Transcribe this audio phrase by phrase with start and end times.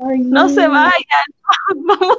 [0.00, 0.48] no.
[0.48, 1.26] se vayan,
[1.76, 2.18] vamos.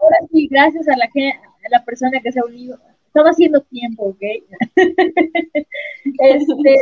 [0.00, 2.78] Ahora sí, gracias a la, a la persona que se ha unido.
[3.06, 4.20] Estaba haciendo tiempo, ¿ok?
[6.04, 6.78] este,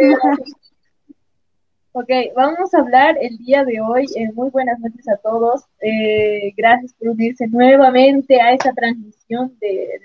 [1.92, 4.06] ok, vamos a hablar el día de hoy.
[4.14, 5.64] Eh, muy buenas noches a todos.
[5.80, 10.02] Eh, gracias por unirse nuevamente a esta transmisión de,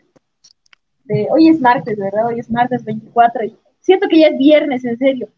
[1.03, 2.27] de, Hoy es martes, ¿verdad?
[2.27, 3.45] Hoy es martes 24.
[3.45, 5.29] Y siento que ya es viernes, en serio.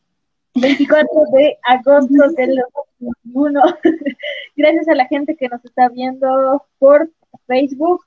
[0.60, 2.62] 24 de agosto del
[3.00, 3.62] 2021.
[4.56, 7.10] Gracias a la gente que nos está viendo por
[7.46, 8.02] Facebook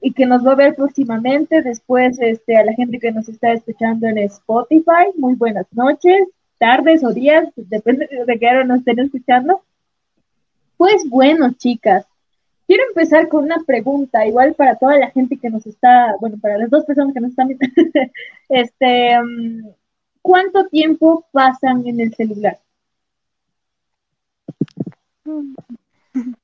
[0.00, 1.62] y que nos va a ver próximamente.
[1.62, 6.28] Después, este, a la gente que nos está escuchando en Spotify, muy buenas noches,
[6.58, 9.62] tardes o días, depende de qué hora nos estén escuchando.
[10.76, 12.06] Pues bueno, chicas,
[12.66, 16.58] quiero empezar con una pregunta, igual para toda la gente que nos está, bueno, para
[16.58, 17.66] las dos personas que nos están viendo.
[18.48, 19.68] este, mm,
[20.26, 22.58] ¿cuánto tiempo pasan en el celular?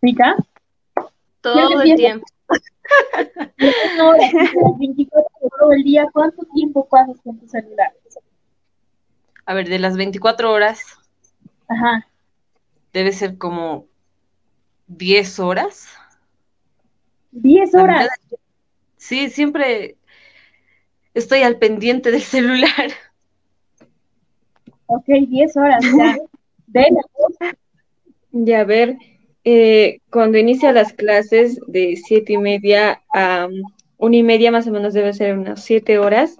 [0.00, 0.36] ¿Mica?
[1.40, 2.24] Todo el tiempo.
[4.00, 4.30] Hora,
[4.78, 7.92] 24 horas del día, ¿cuánto tiempo pasas con tu celular?
[9.46, 10.98] A ver, de las 24 horas.
[11.68, 12.06] Ajá.
[12.92, 13.86] Debe ser como
[14.86, 15.88] 10 horas.
[17.32, 18.08] 10 horas.
[18.96, 19.96] sí, siempre
[21.14, 22.90] estoy al pendiente del celular.
[24.86, 26.16] Ok, 10 horas ya.
[28.32, 28.96] Ya, a ver,
[29.44, 33.62] eh, cuando inicia las clases de siete y media a um,
[33.98, 36.38] una y media más o menos debe ser unas siete horas.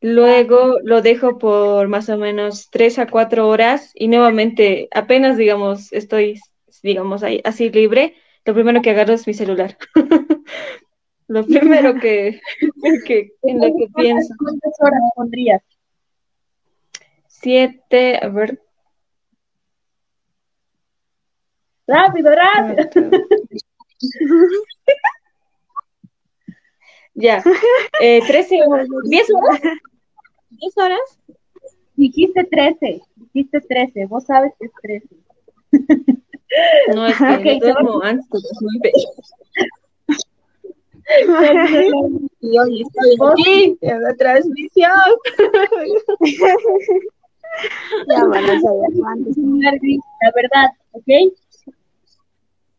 [0.00, 5.92] Luego lo dejo por más o menos tres a cuatro horas y nuevamente apenas, digamos,
[5.92, 6.40] estoy,
[6.82, 9.76] digamos, ahí, así libre, lo primero que agarro es mi celular.
[11.28, 12.40] lo primero que,
[13.42, 14.34] en lo que pienso.
[14.38, 15.62] ¿Cuántas horas pondrías?
[17.26, 18.60] Siete, a ver.
[21.86, 23.10] Rápido, rápido.
[27.14, 27.42] ya.
[28.00, 28.88] Eh, 13 horas.
[29.04, 29.60] 10 horas.
[30.50, 31.18] 10 horas.
[31.96, 33.02] Dijiste 13.
[33.16, 34.06] Dijiste 13.
[34.06, 35.08] Vos sabes que es 13.
[36.94, 38.92] No, es que okay, no duermo antes de las 9.
[42.40, 44.90] Y hoy estoy aquí en la transmisión.
[48.08, 48.90] ya van a saber.
[50.20, 51.08] La verdad, ¿ok?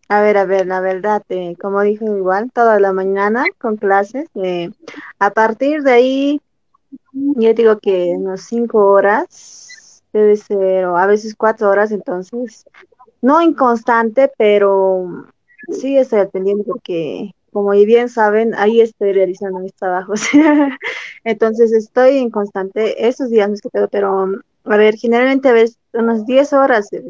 [0.09, 4.29] A ver, a ver, la verdad, eh, como dije igual, toda la mañana con clases.
[4.35, 4.69] Eh,
[5.17, 6.41] a partir de ahí,
[7.13, 12.65] yo digo que unas cinco horas, debe ser, o a veces cuatro horas, entonces,
[13.21, 15.25] no inconstante, pero
[15.69, 20.21] sí estoy atendiendo porque, como bien saben, ahí estoy realizando mis trabajos.
[21.23, 24.27] entonces, estoy en constante, esos días no quedo, pero,
[24.65, 26.91] a ver, generalmente ves unas diez horas.
[26.91, 27.05] ¿Es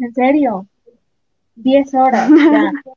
[0.00, 0.66] en serio?
[1.56, 2.30] 10 horas.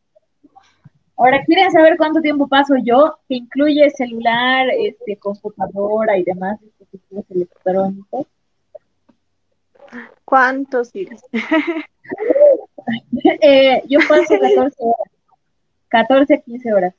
[1.17, 3.17] Ahora, ¿quieren saber cuánto tiempo paso yo?
[3.29, 8.27] Que incluye celular, este, computadora y demás dispositivos electrónicos.
[10.25, 10.91] ¿Cuántos
[13.41, 15.14] eh, yo paso 14 horas.
[15.95, 16.93] 14 15 horas.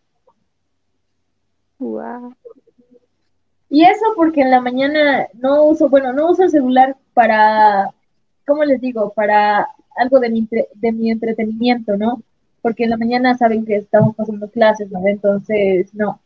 [1.78, 2.34] Wow.
[3.68, 7.90] Y eso porque en la mañana no uso, bueno, no uso el celular para,
[8.46, 9.12] ¿cómo les digo?
[9.12, 9.68] Para
[9.98, 12.22] algo de mi, de mi entretenimiento, ¿no?
[12.62, 15.06] Porque en la mañana saben que estamos pasando clases, ¿no?
[15.06, 16.18] Entonces, no.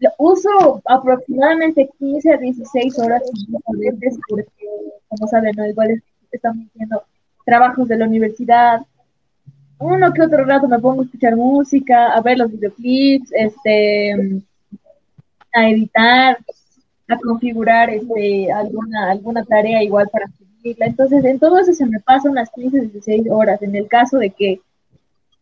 [0.00, 4.48] Lo uso aproximadamente 15 a 16 horas a veces porque,
[5.08, 5.68] como saben, ¿no?
[5.68, 6.02] Igual
[6.32, 7.04] estamos haciendo
[7.44, 8.80] trabajos de la universidad.
[9.80, 14.42] Uno que otro rato me pongo a escuchar música, a ver los videoclips, este,
[15.52, 16.38] a editar,
[17.08, 20.26] a configurar este, alguna, alguna tarea igual para
[20.62, 23.62] entonces, en todo eso se me pasan unas 15, 16 horas.
[23.62, 24.60] En el caso de que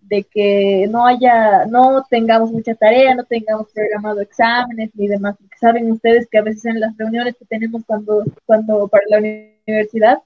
[0.03, 5.59] de que no haya, no tengamos mucha tarea, no tengamos programado exámenes ni demás, porque
[5.59, 10.23] saben ustedes que a veces en las reuniones que tenemos cuando, cuando para la universidad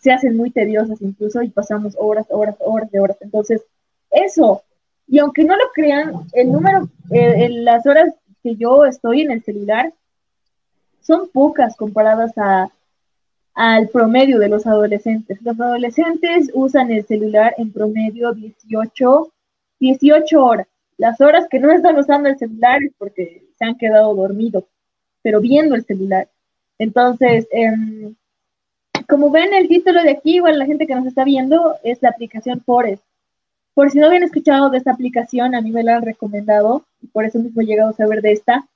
[0.00, 3.16] se hacen muy tediosas incluso y pasamos horas, horas, horas de horas.
[3.20, 3.62] Entonces,
[4.10, 4.62] eso,
[5.06, 9.42] y aunque no lo crean, el número, eh, las horas que yo estoy en el
[9.42, 9.92] celular
[11.00, 12.70] son pocas comparadas a,
[13.54, 15.42] al promedio de los adolescentes.
[15.42, 19.32] Los adolescentes usan el celular en promedio 18,
[19.80, 20.68] 18 horas.
[20.96, 24.64] Las horas que no están usando el celular es porque se han quedado dormidos,
[25.22, 26.28] pero viendo el celular.
[26.78, 28.14] Entonces, em,
[29.08, 32.10] como ven el título de aquí, igual la gente que nos está viendo, es la
[32.10, 33.02] aplicación Forest.
[33.74, 37.06] Por si no habían escuchado de esta aplicación, a mí me la han recomendado y
[37.06, 38.68] por eso mismo he llegado a saber de esta.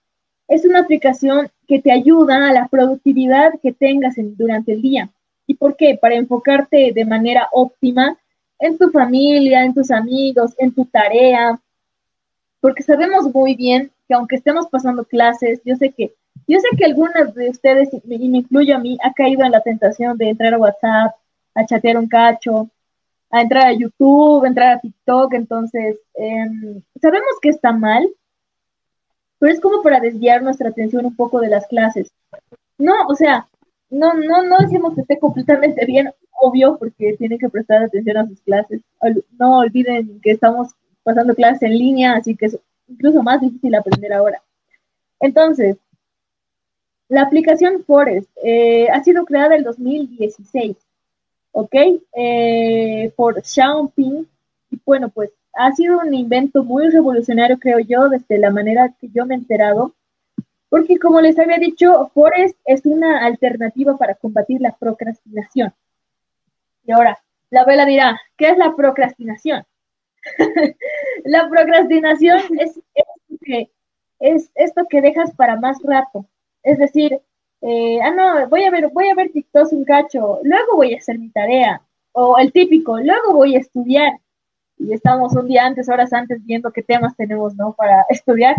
[0.48, 5.10] Es una aplicación que te ayuda a la productividad que tengas durante el día.
[5.46, 5.98] ¿Y por qué?
[6.00, 8.16] Para enfocarte de manera óptima
[8.58, 11.60] en tu familia, en tus amigos, en tu tarea,
[12.62, 16.14] porque sabemos muy bien que aunque estemos pasando clases, yo sé que
[16.46, 19.60] yo sé que algunas de ustedes, y me incluyo a mí, ha caído en la
[19.60, 21.14] tentación de entrar a WhatsApp,
[21.54, 22.68] a chatear un cacho,
[23.30, 28.08] a entrar a YouTube, entrar a TikTok, entonces em, sabemos que está mal,
[29.38, 32.12] pero es como para desviar nuestra atención un poco de las clases.
[32.78, 33.48] No, o sea,
[33.90, 36.10] no, no, no decimos que esté completamente bien,
[36.40, 38.80] obvio, porque tienen que prestar atención a sus clases.
[39.38, 40.68] No olviden que estamos
[41.02, 44.42] pasando clases en línea, así que es incluso más difícil aprender ahora.
[45.20, 45.76] Entonces,
[47.12, 50.76] la aplicación Forest eh, ha sido creada en 2016
[51.52, 51.74] ¿ok?
[52.16, 54.26] Eh, por Xiaoping.
[54.70, 59.10] Y bueno, pues ha sido un invento muy revolucionario, creo yo, desde la manera que
[59.10, 59.94] yo me he enterado,
[60.70, 65.74] porque como les había dicho, Forest es una alternativa para combatir la procrastinación.
[66.86, 69.64] Y ahora, la vela dirá, ¿qué es la procrastinación?
[71.24, 72.80] la procrastinación es,
[74.18, 76.26] es esto que dejas para más rato.
[76.62, 77.20] Es decir,
[77.62, 80.98] eh, ah, no, voy a ver, voy a ver TikTok un cacho, luego voy a
[80.98, 81.80] hacer mi tarea,
[82.12, 84.12] o el típico, luego voy a estudiar.
[84.78, 87.72] Y estamos un día antes, horas antes, viendo qué temas tenemos, ¿no?
[87.72, 88.56] Para estudiar.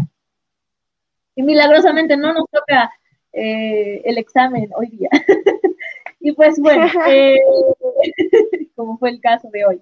[1.36, 2.92] Y milagrosamente no nos toca
[3.34, 5.10] eh, el examen hoy día.
[6.20, 7.42] y pues bueno, eh,
[8.76, 9.82] como fue el caso de hoy.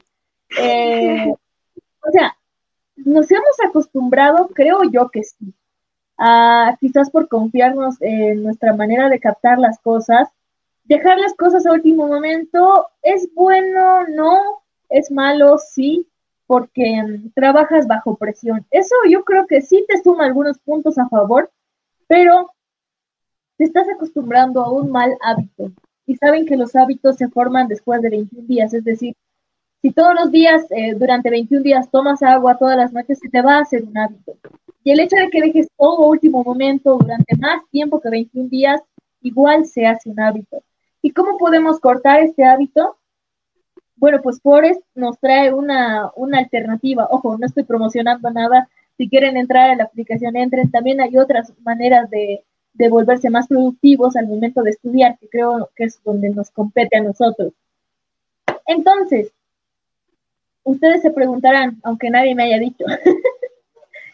[2.01, 2.35] o sea,
[2.95, 5.53] nos hemos acostumbrado, creo yo que sí,
[6.79, 10.29] quizás por confiarnos en nuestra manera de captar las cosas.
[10.83, 16.07] Dejar las cosas a último momento es bueno, no, es malo, sí,
[16.47, 18.65] porque mm, trabajas bajo presión.
[18.71, 21.49] Eso yo creo que sí te suma algunos puntos a favor,
[22.07, 22.51] pero
[23.57, 25.71] te estás acostumbrando a un mal hábito.
[26.05, 29.15] Y saben que los hábitos se forman después de 21 días, es decir,
[29.81, 33.41] si todos los días, eh, durante 21 días, tomas agua todas las noches, se te
[33.41, 34.33] va a hacer un hábito.
[34.83, 38.81] Y el hecho de que dejes todo último momento durante más tiempo que 21 días,
[39.21, 40.63] igual se hace un hábito.
[41.01, 42.97] ¿Y cómo podemos cortar este hábito?
[43.95, 47.07] Bueno, pues Forest nos trae una, una alternativa.
[47.11, 48.67] Ojo, no estoy promocionando nada.
[48.97, 50.71] Si quieren entrar a la aplicación, entren.
[50.71, 52.43] También hay otras maneras de,
[52.73, 56.97] de volverse más productivos al momento de estudiar, que creo que es donde nos compete
[56.97, 57.53] a nosotros.
[58.65, 59.31] Entonces,
[60.63, 62.85] ustedes se preguntarán, aunque nadie me haya dicho,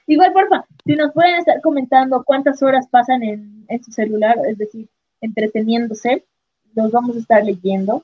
[0.08, 4.88] Igual, porfa, si nos pueden estar comentando cuántas horas pasan en, su celular, es decir,
[5.20, 6.24] entreteniéndose,
[6.74, 8.04] los vamos a estar leyendo.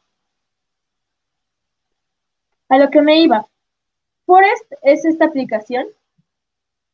[2.67, 3.47] A lo que me iba.
[4.25, 5.87] Forest es esta aplicación.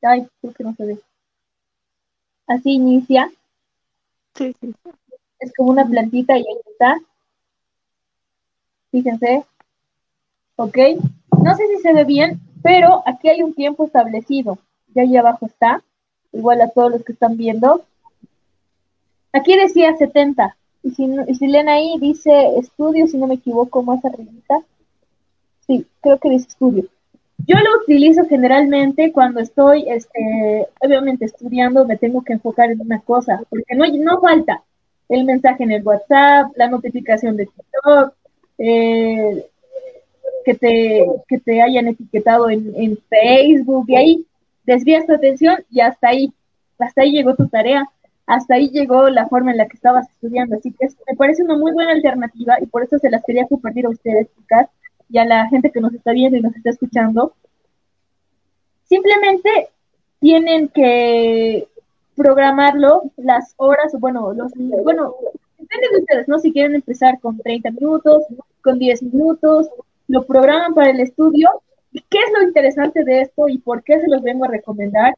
[0.04, 1.00] Ay, creo que no se ve.
[2.46, 3.32] Así inicia.
[4.36, 4.76] Sí, sí.
[5.40, 7.00] Es como una plantita y ahí está.
[8.92, 9.44] Fíjense.
[10.56, 10.78] Ok.
[11.44, 14.60] No sé si se ve bien, pero aquí hay un tiempo establecido
[14.94, 15.84] ya ahí abajo está,
[16.32, 17.84] igual a todos los que están viendo.
[19.32, 23.84] Aquí decía 70, y si, y si leen ahí dice estudio, si no me equivoco,
[23.84, 24.62] más arribita.
[25.68, 26.86] Sí, creo que dice estudio.
[27.46, 33.00] Yo lo utilizo generalmente cuando estoy, este, obviamente estudiando, me tengo que enfocar en una
[33.00, 34.64] cosa, porque no, no falta
[35.08, 38.14] el mensaje en el WhatsApp, la notificación de TikTok,
[38.58, 39.46] eh,
[40.44, 44.26] que, te, que te hayan etiquetado en, en Facebook, y ahí
[44.70, 46.32] desvías tu atención y hasta ahí,
[46.78, 47.90] hasta ahí llegó tu tarea,
[48.28, 50.58] hasta ahí llegó la forma en la que estabas estudiando.
[50.58, 53.88] Así que me parece una muy buena alternativa y por eso se las quería compartir
[53.88, 54.68] a ustedes, chicas,
[55.10, 57.34] y a la gente que nos está viendo y nos está escuchando.
[58.84, 59.70] Simplemente
[60.20, 61.68] tienen que
[62.16, 64.52] programarlo las horas, bueno, los,
[64.84, 65.16] bueno,
[65.58, 66.38] depende de ustedes, ¿no?
[66.38, 68.24] Si quieren empezar con 30 minutos,
[68.62, 69.68] con 10 minutos,
[70.08, 71.50] lo programan para el estudio
[71.92, 75.14] ¿Qué es lo interesante de esto y por qué se los vengo a recomendar?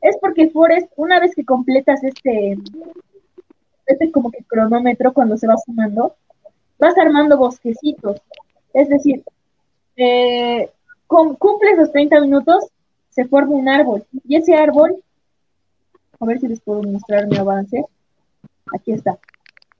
[0.00, 2.58] Es porque Forest, una vez que completas este,
[3.86, 6.14] este como que cronómetro cuando se va sumando,
[6.78, 8.20] vas armando bosquecitos.
[8.72, 9.24] Es decir,
[9.96, 10.70] eh,
[11.06, 12.66] cumples los 30 minutos,
[13.10, 14.04] se forma un árbol.
[14.28, 14.96] Y ese árbol,
[16.20, 17.84] a ver si les puedo mostrar mi avance.
[18.72, 19.18] Aquí está.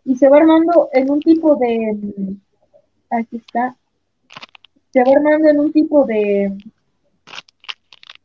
[0.05, 2.37] Y se va armando en un tipo de,
[3.11, 3.77] aquí está,
[4.95, 6.57] se va armando en un tipo de,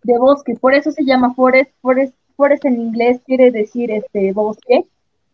[0.03, 4.85] de bosque, por eso se llama forest, forest, forest en inglés quiere decir este bosque.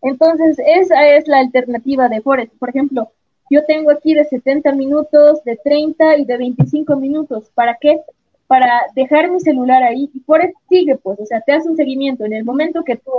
[0.01, 2.54] Entonces, esa es la alternativa de forest.
[2.58, 3.12] Por ejemplo,
[3.50, 7.51] yo tengo aquí de 70 minutos, de 30 y de 25 minutos.
[7.54, 8.00] ¿Para qué?
[8.48, 12.24] Para dejar mi celular ahí y Forest sigue, pues, o sea, te hace un seguimiento.
[12.24, 13.12] En el momento que tú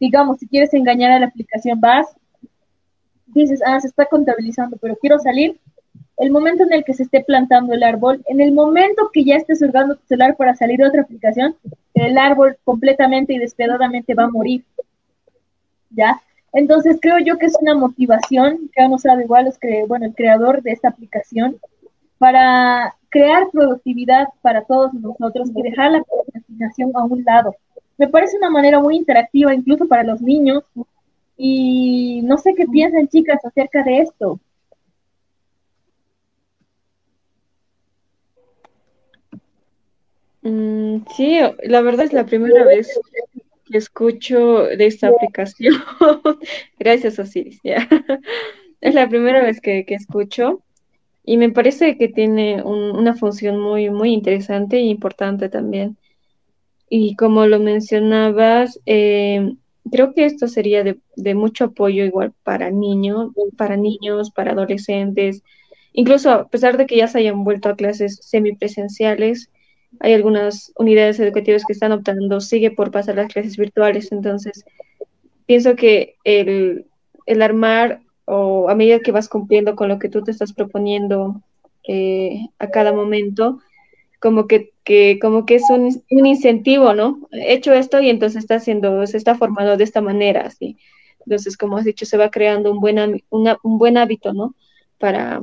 [0.00, 2.14] digamos, si quieres engañar a la aplicación, vas,
[3.28, 5.58] dices, ah, se está contabilizando, pero quiero salir,
[6.16, 9.36] el momento en el que se esté plantando el árbol, en el momento que ya
[9.36, 11.56] estés surgando tu celular para salir de otra aplicación,
[11.94, 14.64] el árbol completamente y despiadadamente va a morir.
[15.90, 16.20] ¿Ya?
[16.52, 20.62] Entonces creo yo que es una motivación que han usado igual los bueno, el creador
[20.62, 21.56] de esta aplicación
[22.18, 27.56] para crear productividad para todos nosotros y dejar la procrastinación a un lado.
[27.98, 30.62] Me parece una manera muy interactiva incluso para los niños
[31.36, 34.38] y no sé qué piensan chicas acerca de esto.
[40.44, 43.00] Mm, sí, la verdad es la primera vez
[43.64, 45.74] que escucho de esta aplicación.
[46.78, 47.60] Gracias, Osiris.
[48.80, 50.62] Es la primera vez que, escucho
[51.24, 55.96] y me parece que tiene una función muy, muy interesante e importante también.
[56.90, 59.54] Y como lo mencionabas, eh,
[59.90, 65.42] creo que esto sería de, de, mucho apoyo igual para niños, para niños, para adolescentes,
[65.94, 69.50] incluso a pesar de que ya se hayan vuelto a clases semipresenciales,
[70.00, 74.64] hay algunas unidades educativas que están optando, sigue por pasar las clases virtuales, entonces
[75.46, 76.86] pienso que el,
[77.40, 81.42] armar o a medida que vas cumpliendo con lo que tú te estás proponiendo
[81.86, 83.60] eh, a cada momento,
[84.20, 84.72] como que,
[85.20, 87.28] como que es un, incentivo, ¿no?
[87.32, 90.78] He hecho esto y entonces está haciendo, se está formando de esta manera, así.
[91.26, 94.54] Entonces, como has dicho, se va creando un buen, un buen hábito, ¿no?
[94.98, 95.42] Para,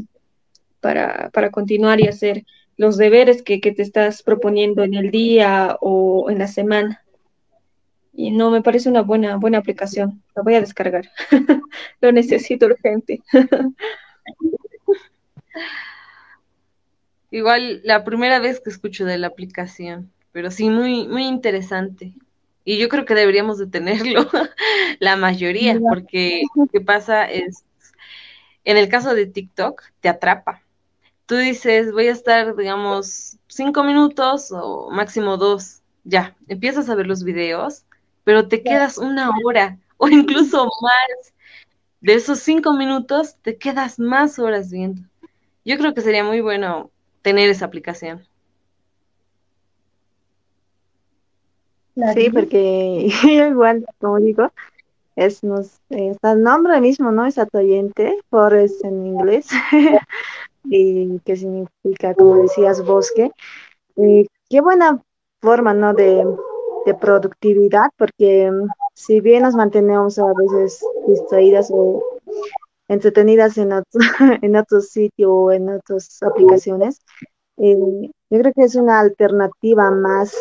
[0.79, 2.43] para, para continuar y hacer
[2.81, 7.05] los deberes que, te estás proponiendo en el día o en la semana.
[8.11, 10.23] Y no me parece una buena, buena aplicación.
[10.35, 11.07] La voy a descargar.
[12.01, 13.21] Lo necesito urgente.
[17.29, 22.13] Igual la primera vez que escucho de la aplicación, pero sí muy, muy interesante.
[22.65, 24.27] Y yo creo que deberíamos de tenerlo,
[24.99, 27.63] la mayoría, porque lo que pasa es,
[28.63, 30.63] en el caso de TikTok, te atrapa
[31.31, 37.07] tú dices, voy a estar, digamos, cinco minutos o máximo dos, ya, empiezas a ver
[37.07, 37.85] los videos,
[38.25, 41.33] pero te quedas una hora o incluso más.
[42.01, 45.03] De esos cinco minutos, te quedas más horas viendo.
[45.63, 48.27] Yo creo que sería muy bueno tener esa aplicación.
[52.13, 54.51] Sí, porque igual, como digo,
[55.15, 57.25] es nos, está el nombre mismo, ¿no?
[57.25, 59.47] Es atoyente, forest en inglés.
[60.63, 63.31] y que significa, como decías, bosque.
[63.95, 65.01] Qué buena
[65.41, 65.93] forma, ¿no?
[65.93, 66.25] De,
[66.99, 72.03] productividad, porque mm, si bien nos mantenemos a veces distraídas o
[72.87, 73.99] entretenidas en otro,
[74.41, 76.99] en otro sitio o en otras aplicaciones,
[77.57, 77.77] eh,
[78.31, 80.35] yo creo que es una alternativa más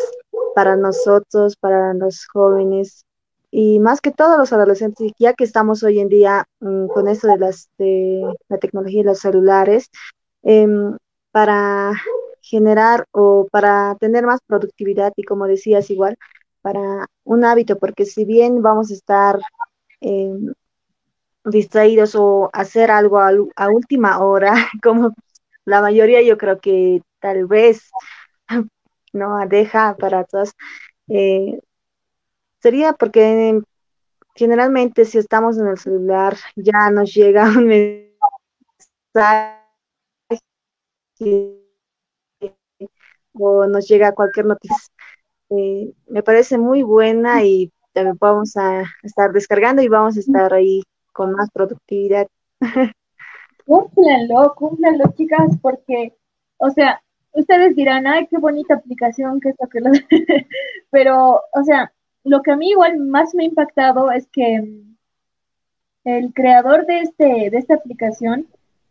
[0.55, 3.05] para nosotros, para los jóvenes,
[3.51, 7.27] y más que todos los adolescentes, ya que estamos hoy en día mm, con esto
[7.27, 9.89] de, las, de la tecnología y los celulares,
[10.43, 10.97] em,
[11.31, 11.93] para
[12.41, 16.17] generar o para tener más productividad y como decías igual,
[16.61, 19.39] para un hábito, porque si bien vamos a estar
[20.01, 20.53] em,
[21.45, 24.53] distraídos o hacer algo a, última hora,
[24.83, 25.13] como
[25.65, 27.91] la mayoría yo creo que tal vez
[29.13, 30.53] no deja para todos,
[31.09, 31.59] eh,
[32.61, 33.59] Sería porque
[34.35, 37.67] generalmente si estamos en el celular ya nos llega un
[39.15, 39.61] mensaje
[43.33, 44.77] o nos llega cualquier noticia.
[45.49, 50.53] Eh, me parece muy buena y también vamos a estar descargando y vamos a estar
[50.53, 52.27] ahí con más productividad.
[53.65, 56.15] Cúmplanlo, cúmplanlo, chicas, porque,
[56.57, 57.01] o sea,
[57.33, 59.91] ustedes dirán, ay, qué bonita aplicación, que esto, que lo...
[60.91, 61.91] Pero, o sea,
[62.23, 64.95] lo que a mí igual más me ha impactado es que mm,
[66.05, 68.47] el creador de, este, de esta aplicación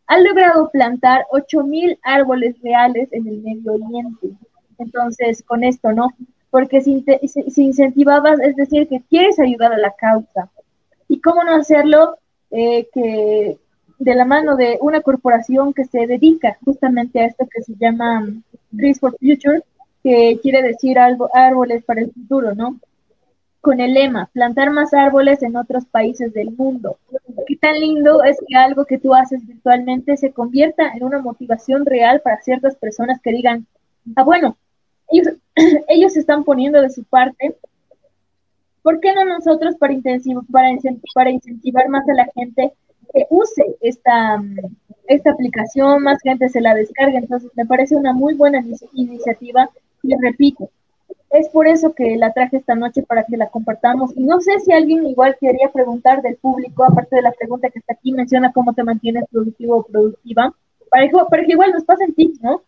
[0.06, 4.30] ha logrado plantar 8.000 árboles reales en el Medio Oriente.
[4.78, 6.08] Entonces, con esto, ¿no?
[6.50, 10.50] Porque si, si, incentivabas, es decir, que quieres ayudar a la causa.
[11.06, 12.16] ¿Y cómo no hacerlo?
[12.50, 13.56] Eh, que
[14.00, 18.26] de la mano de una corporación que se dedica justamente a esto que se llama
[18.76, 19.62] Trees for Future,
[20.02, 22.80] que quiere decir algo, árboles para el futuro, ¿no?
[23.60, 26.98] Con el lema, plantar más árboles en otros países del mundo.
[27.46, 31.84] Qué tan lindo es que algo que tú haces virtualmente se convierta en una motivación
[31.84, 33.66] real para ciertas personas que digan,
[34.16, 34.56] ah, bueno,
[35.08, 35.34] ellos,
[35.88, 37.56] ellos están poniendo de su parte,
[38.82, 42.72] ¿por qué no nosotros para incentivar más a la gente
[43.12, 44.42] que use esta,
[45.06, 47.18] esta aplicación, más gente se la descargue?
[47.18, 48.64] Entonces, me parece una muy buena
[48.94, 49.68] iniciativa
[50.02, 50.70] y repito,
[51.30, 54.12] es por eso que la traje esta noche para que la compartamos.
[54.16, 57.78] Y no sé si alguien igual quería preguntar del público, aparte de la pregunta que
[57.78, 60.52] está aquí, menciona cómo te mantienes productivo o productiva,
[60.90, 62.62] para que, que igual nos pasen tips, ¿no?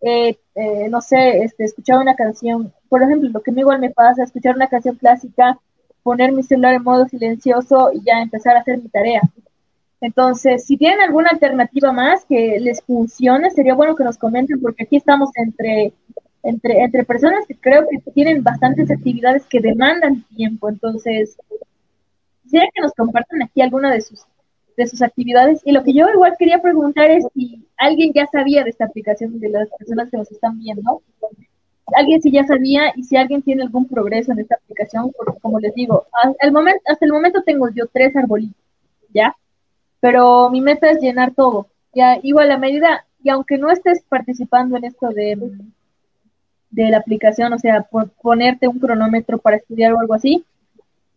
[0.00, 3.90] Eh, eh, no sé, este, escuchar una canción, por ejemplo, lo que a igual me
[3.90, 5.58] pasa, escuchar una canción clásica,
[6.02, 9.22] poner mi celular en modo silencioso y ya empezar a hacer mi tarea.
[10.00, 14.84] Entonces, si tienen alguna alternativa más que les funcione, sería bueno que nos comenten porque
[14.84, 15.92] aquí estamos entre
[16.42, 20.68] entre, entre personas que creo que tienen bastantes actividades que demandan tiempo.
[20.68, 21.36] Entonces,
[22.42, 24.24] quisiera que nos compartan aquí alguna de sus,
[24.76, 25.60] de sus actividades.
[25.64, 29.38] Y lo que yo igual quería preguntar es si alguien ya sabía de esta aplicación
[29.40, 31.02] de las personas que nos están viendo.
[31.96, 35.58] Alguien si ya sabía y si alguien tiene algún progreso en esta aplicación, porque como
[35.58, 38.62] les digo, hasta el momento, hasta el momento tengo yo tres arbolitos,
[39.14, 39.34] ¿ya?
[40.00, 41.68] Pero mi meta es llenar todo.
[41.94, 45.36] Ya, igual a medida, y aunque no estés participando en esto de
[46.70, 50.44] de la aplicación, o sea, por ponerte un cronómetro para estudiar o algo así,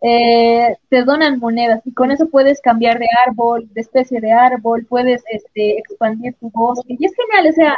[0.02, 4.86] eh, te donan monedas y con eso puedes cambiar de árbol, de especie de árbol,
[4.90, 6.96] puedes este, expandir tu bosque.
[6.98, 7.76] Y es genial, o sea,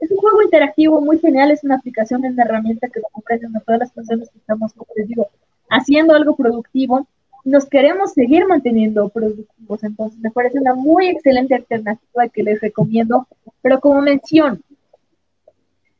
[0.00, 3.60] es un juego interactivo muy genial, es una aplicación, es una herramienta que ofrece a
[3.60, 5.28] todas las personas que estamos, como les digo,
[5.70, 7.06] haciendo algo productivo,
[7.44, 13.26] nos queremos seguir manteniendo productivos, entonces me parece una muy excelente alternativa que les recomiendo,
[13.62, 14.62] pero como mención,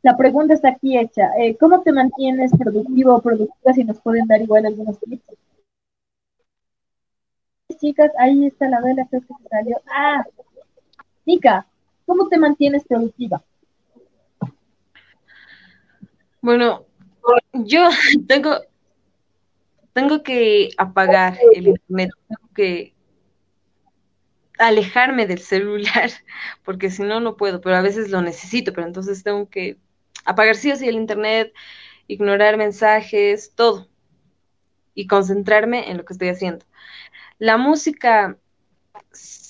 [0.03, 1.31] la pregunta está aquí hecha.
[1.39, 3.73] Eh, ¿Cómo te mantienes productivo o productiva?
[3.73, 5.23] Si nos pueden dar igual algunos tips.
[7.79, 9.81] Chicas, ahí está la vela, creo que salió.
[9.91, 10.25] Ah,
[11.25, 11.67] Nika,
[12.05, 13.43] ¿cómo te mantienes productiva?
[16.41, 16.85] Bueno,
[17.53, 17.89] yo
[18.27, 18.57] tengo,
[19.93, 22.95] tengo que apagar el internet, tengo que
[24.59, 26.11] alejarme del celular,
[26.65, 29.79] porque si no, no puedo, pero a veces lo necesito, pero entonces tengo que
[30.25, 31.53] apagar sí o el internet,
[32.09, 33.89] ignorar mensajes, todo.
[34.95, 36.65] Y concentrarme en lo que estoy haciendo.
[37.39, 38.39] La música,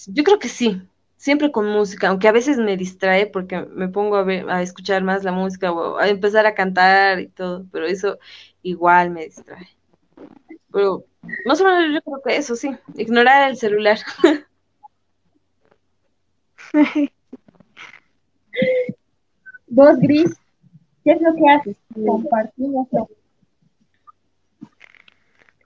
[0.08, 0.82] yo creo que sí,
[1.16, 5.04] siempre con música, aunque a veces me distrae porque me pongo a, ver, a escuchar
[5.04, 8.18] más la música o a empezar a cantar y todo, pero eso
[8.62, 9.68] igual me distrae.
[10.72, 11.04] Pero
[11.44, 13.98] más o menos yo creo que eso sí, ignorar el celular.
[19.66, 20.41] ¿Vos, Gris?
[21.04, 21.76] ¿Qué es lo que haces?
[22.06, 23.08] Compartimoslo.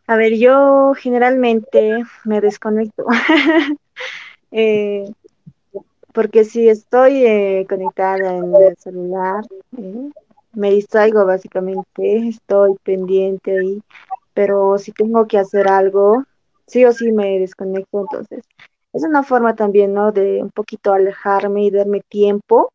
[0.07, 3.05] A ver, yo generalmente me desconecto.
[4.53, 5.05] Eh,
[6.15, 9.45] porque si estoy eh, conectada en el celular,
[9.77, 10.11] eh,
[10.55, 13.83] me distraigo básicamente, estoy pendiente ahí,
[14.33, 16.25] pero si tengo que hacer algo,
[16.67, 18.45] sí o sí me desconecto, entonces
[18.95, 20.13] es una forma también, ¿no?
[20.13, 22.71] De un poquito alejarme y darme tiempo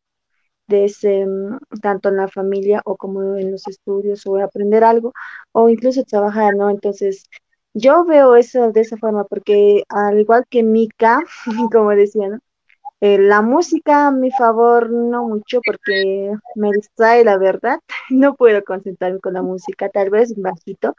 [0.72, 5.14] mm, tanto en la familia o como en los estudios o aprender algo
[5.52, 6.70] o incluso trabajar, ¿no?
[6.70, 7.26] Entonces,
[7.74, 11.20] yo veo eso de esa forma porque al igual que Mika,
[11.72, 12.40] como decía, ¿no?
[13.02, 17.80] Eh, la música a mi favor no mucho porque me distrae la verdad,
[18.12, 20.96] no puedo concentrarme con la música, tal vez bajito,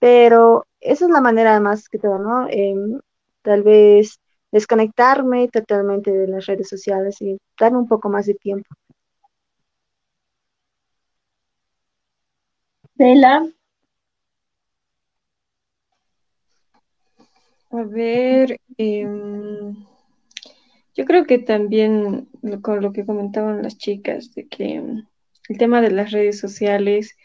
[0.00, 2.48] pero esa es la manera más que todo, ¿no?
[2.50, 3.00] Em,
[3.42, 4.20] tal vez
[4.52, 8.68] desconectarme totalmente de las redes sociales y darme un poco más de tiempo.
[17.70, 19.74] A ver, em,
[20.94, 22.28] yo creo que también
[22.60, 25.06] con lo que comentaban las chicas, de que em,
[25.48, 27.16] el tema de las redes sociales,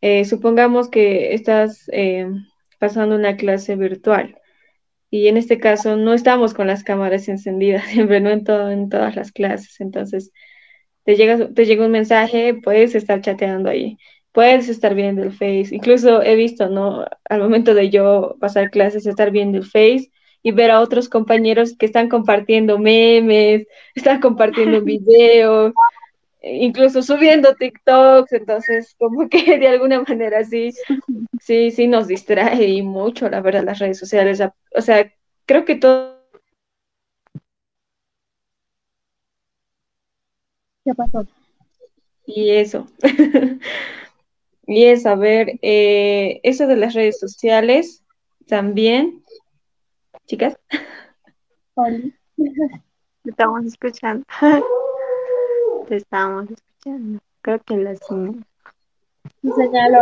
[0.00, 2.46] eh, supongamos que estás em,
[2.78, 4.38] pasando una clase virtual
[5.10, 8.88] y en este caso no estamos con las cámaras encendidas, siempre no en, todo, en
[8.90, 10.32] todas las clases, entonces
[11.04, 13.98] te llega, te llega un mensaje, puedes estar chateando ahí
[14.32, 15.68] puedes estar viendo el Face.
[15.72, 17.04] Incluso he visto, ¿no?
[17.28, 20.10] Al momento de yo pasar clases, estar viendo el Face
[20.42, 25.72] y ver a otros compañeros que están compartiendo memes, están compartiendo videos,
[26.42, 30.72] incluso subiendo TikToks, entonces como que de alguna manera sí,
[31.40, 34.40] sí, sí nos distrae mucho, la verdad, las redes sociales.
[34.74, 35.12] O sea,
[35.46, 36.18] creo que todo...
[40.84, 41.26] ¿Qué pasó?
[42.26, 42.86] Y eso.
[44.70, 48.04] Y es, a ver, eh, eso de las redes sociales
[48.46, 49.24] también.
[50.26, 50.56] Chicas.
[51.74, 54.24] Te estamos escuchando.
[55.88, 57.18] Te estamos escuchando.
[57.42, 57.96] Creo que la.
[59.42, 59.92] Señal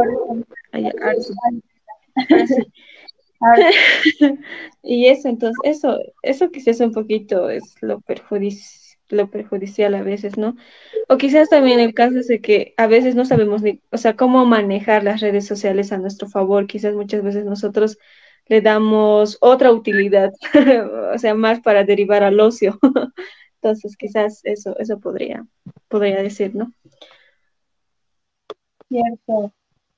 [4.82, 10.38] y eso, entonces, eso, eso quizás un poquito es lo perjudicial lo perjudicial a veces,
[10.38, 10.56] ¿no?
[11.08, 14.16] O quizás también el caso es de que a veces no sabemos ni, o sea,
[14.16, 16.66] cómo manejar las redes sociales a nuestro favor.
[16.66, 17.98] Quizás muchas veces nosotros
[18.46, 20.32] le damos otra utilidad,
[21.14, 22.78] o sea, más para derivar al ocio.
[23.62, 25.46] Entonces, quizás eso, eso podría,
[25.88, 26.72] podría decir, ¿no?
[28.88, 29.52] Cierto.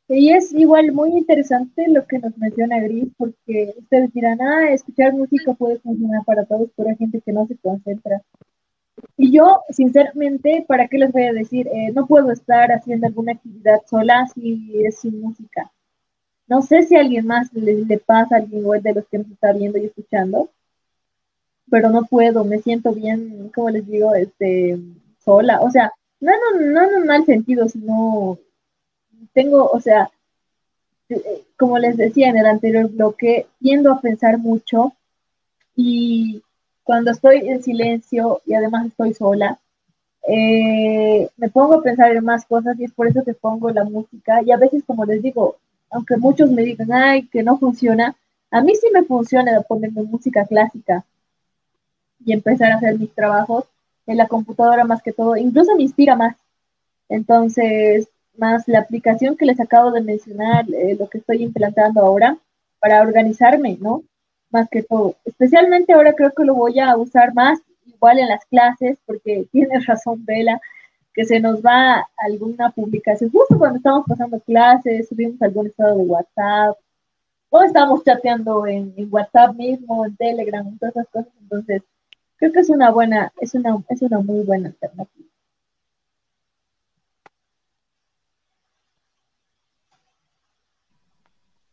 [0.09, 5.13] Y es igual muy interesante lo que nos menciona Gris, porque ustedes dirán, ah, escuchar
[5.13, 8.21] música puede funcionar para todos, pero hay gente que no se concentra.
[9.23, 11.69] Y yo, sinceramente, ¿para qué les voy a decir?
[11.69, 15.71] Eh, no puedo estar haciendo alguna actividad sola si es sin música.
[16.47, 19.53] No sé si a alguien más le, pasa, a alguien de los que nos está
[19.53, 20.49] viendo y escuchando,
[21.71, 24.79] pero no puedo, me siento bien, como les digo, este,
[25.23, 25.61] sola.
[25.61, 28.39] O sea, no, no, no en un mal sentido, sino
[29.35, 30.11] tengo, o sea,
[31.11, 34.95] eh, como les decía en el anterior bloque, tiendo a pensar mucho
[35.77, 36.43] y
[36.91, 39.61] cuando estoy en silencio y además estoy sola,
[40.27, 43.85] eh, me pongo a pensar en más cosas y es por eso que pongo la
[43.85, 45.55] música y a veces como les digo,
[45.89, 48.17] aunque muchos me digan, ay, que no funciona,
[48.51, 51.05] a mí sí me funciona ponerme música clásica
[52.27, 53.67] y empezar a hacer mis trabajos
[54.09, 56.35] en la computadora más que todo, incluso me inspira más.
[57.09, 62.37] Entonces, más la aplicación que les acabo de mencionar, eh, lo que estoy implantando ahora
[62.81, 64.03] para organizarme, ¿no?
[64.51, 65.17] Más que todo.
[65.25, 69.87] Especialmente ahora creo que lo voy a usar más igual en las clases, porque tienes
[69.87, 70.61] razón, Vela,
[71.15, 76.05] que se nos va alguna publicación, justo cuando estamos pasando clases, subimos algún estado de
[76.05, 76.79] WhatsApp,
[77.51, 81.33] o estamos chateando en, en WhatsApp mismo, en Telegram, todas esas cosas.
[81.41, 81.83] Entonces,
[82.37, 85.20] creo que es una buena, es una, es una muy buena alternativa.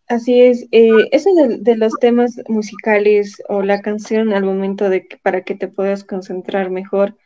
[0.07, 5.17] Así es, eh, eso de, los temas musicales o la canción al momento de que,
[5.17, 7.17] para que te puedas concentrar mejor,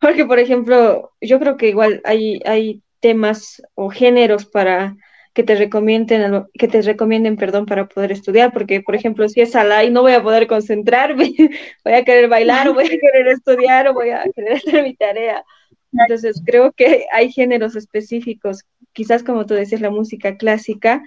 [0.00, 4.96] porque por ejemplo, yo creo que igual hay, hay temas o géneros para
[5.34, 9.54] que te recomienden, que te recomienden, perdón, para poder estudiar, porque por ejemplo, si es
[9.86, 11.34] y no voy a poder concentrarme,
[11.84, 14.94] voy a querer bailar o voy a querer estudiar o voy a querer hacer mi
[14.94, 15.44] tarea.
[15.92, 21.02] Entonces, creo que hay géneros específicos, quizás como tú decías, la música clásica,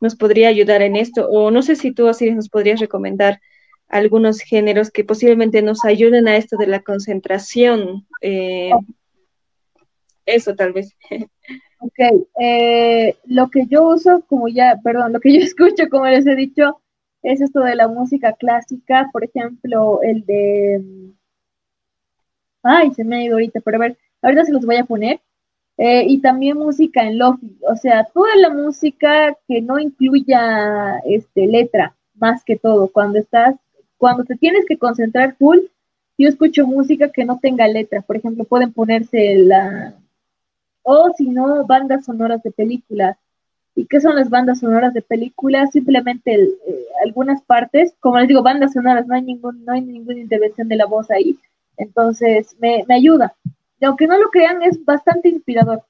[0.00, 1.28] nos podría ayudar en esto.
[1.28, 3.40] O no sé si tú, así nos podrías recomendar
[3.88, 8.06] algunos géneros que posiblemente nos ayuden a esto de la concentración.
[8.22, 8.70] Eh,
[10.26, 10.96] eso tal vez.
[11.82, 16.26] Ok, eh, lo que yo uso, como ya, perdón, lo que yo escucho, como les
[16.26, 16.82] he dicho,
[17.22, 21.14] es esto de la música clásica, por ejemplo, el de...
[22.62, 25.20] Ay, se me ha ido ahorita, pero a ver, ahorita se los voy a poner.
[25.76, 31.46] Eh, y también música en lofi, o sea, toda la música que no incluya este,
[31.46, 33.56] letra, más que todo, cuando estás,
[33.96, 35.58] cuando te tienes que concentrar full,
[36.18, 39.94] yo escucho música que no tenga letra, por ejemplo, pueden ponerse la,
[40.82, 43.16] o si no, bandas sonoras de películas.
[43.74, 45.70] ¿Y qué son las bandas sonoras de películas?
[45.70, 50.20] Simplemente eh, algunas partes, como les digo, bandas sonoras, no hay, ningún, no hay ninguna
[50.20, 51.38] intervención de la voz ahí,
[51.78, 53.34] entonces me, me ayuda
[53.84, 55.82] aunque no lo crean, es bastante inspirador.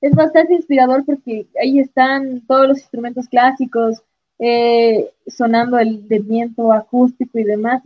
[0.00, 4.02] Es bastante inspirador porque ahí están todos los instrumentos clásicos,
[4.38, 7.82] eh, sonando el de viento acústico y demás.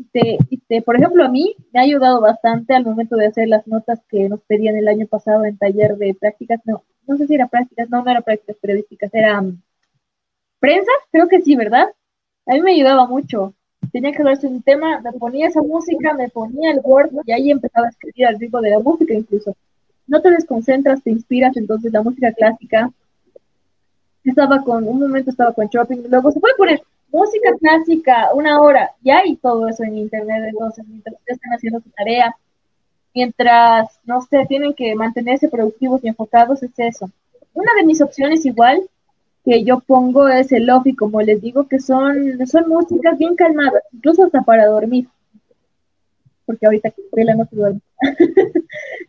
[0.51, 3.67] Y te, por ejemplo, a mí me ha ayudado bastante al momento de hacer las
[3.67, 6.61] notas que nos pedían el año pasado en taller de prácticas.
[6.65, 9.61] No, no sé si era prácticas, no, no era prácticas periodísticas, era um,
[10.59, 11.89] prensa, creo que sí, ¿verdad?
[12.47, 13.55] A mí me ayudaba mucho
[13.93, 17.51] tenía que verse un tema, me ponía esa música, me ponía el Word y ahí
[17.51, 19.57] empezaba a escribir al ritmo de la música incluso.
[20.07, 22.91] No te desconcentras, te inspiras, entonces la música clásica
[24.25, 28.91] estaba con, un momento estaba con shopping, luego se puede poner música clásica una hora
[29.03, 32.35] y hay todo eso en internet, entonces mientras están haciendo su tarea,
[33.15, 37.11] mientras, no sé, tienen que mantenerse productivos y enfocados, es eso.
[37.55, 38.83] Una de mis opciones igual
[39.49, 43.83] que yo pongo es el lofi, como les digo, que son, son músicas bien calmadas,
[43.95, 45.09] incluso hasta para dormir.
[46.45, 47.81] Porque ahorita que la no duerme.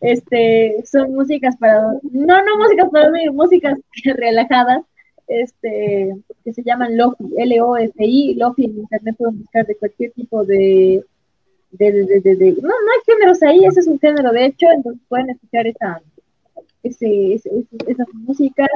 [0.00, 2.00] este, son músicas para dormir.
[2.12, 3.78] No, no músicas para dormir, músicas
[4.16, 4.82] relajadas,
[5.28, 11.04] este, que se llaman lofi, L-O-F-I, lofi en internet pueden buscar de cualquier tipo de,
[11.72, 15.02] de, de, de, no, no hay géneros ahí, ese es un género de hecho, entonces
[15.06, 16.02] pueden escuchar esa,
[16.82, 17.50] ese, ese,
[17.86, 18.68] esas músicas.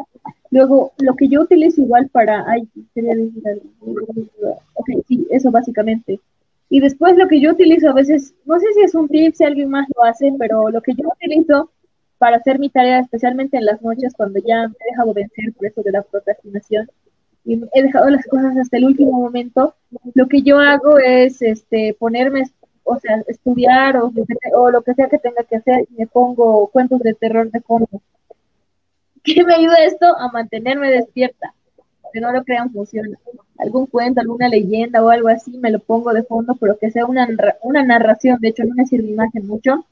[0.50, 3.42] Luego, lo que yo utilizo igual para, ay, quería decir
[4.74, 6.20] ok, sí, eso básicamente.
[6.68, 9.44] Y después lo que yo utilizo a veces, no sé si es un tip, si
[9.44, 11.70] alguien más lo hace, pero lo que yo utilizo
[12.18, 15.66] para hacer mi tarea, especialmente en las noches, cuando ya me he dejado vencer por
[15.66, 16.88] eso de la procrastinación,
[17.44, 19.74] y he dejado las cosas hasta el último momento,
[20.14, 22.44] lo que yo hago es este, ponerme
[22.84, 24.12] o sea, estudiar o,
[24.54, 27.88] o lo que sea que tenga que hacer me pongo cuentos de terror de fondo.
[29.24, 30.06] ¿Qué me ayuda esto?
[30.18, 31.54] A mantenerme despierta.
[32.12, 33.18] Que no lo crean, funciona.
[33.58, 37.06] Algún cuento, alguna leyenda o algo así, me lo pongo de fondo, pero que sea
[37.06, 37.26] una,
[37.62, 38.38] una narración.
[38.40, 39.84] De hecho, no me sirve imagen mucho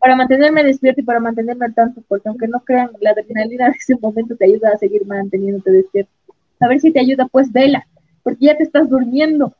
[0.00, 3.72] para mantenerme despierta y para mantenerme al tanto, porque aunque no crean, la adrenalina de
[3.72, 6.10] ese momento te ayuda a seguir manteniéndote despierto.
[6.58, 7.86] A ver si te ayuda, pues vela,
[8.22, 9.54] porque ya te estás durmiendo.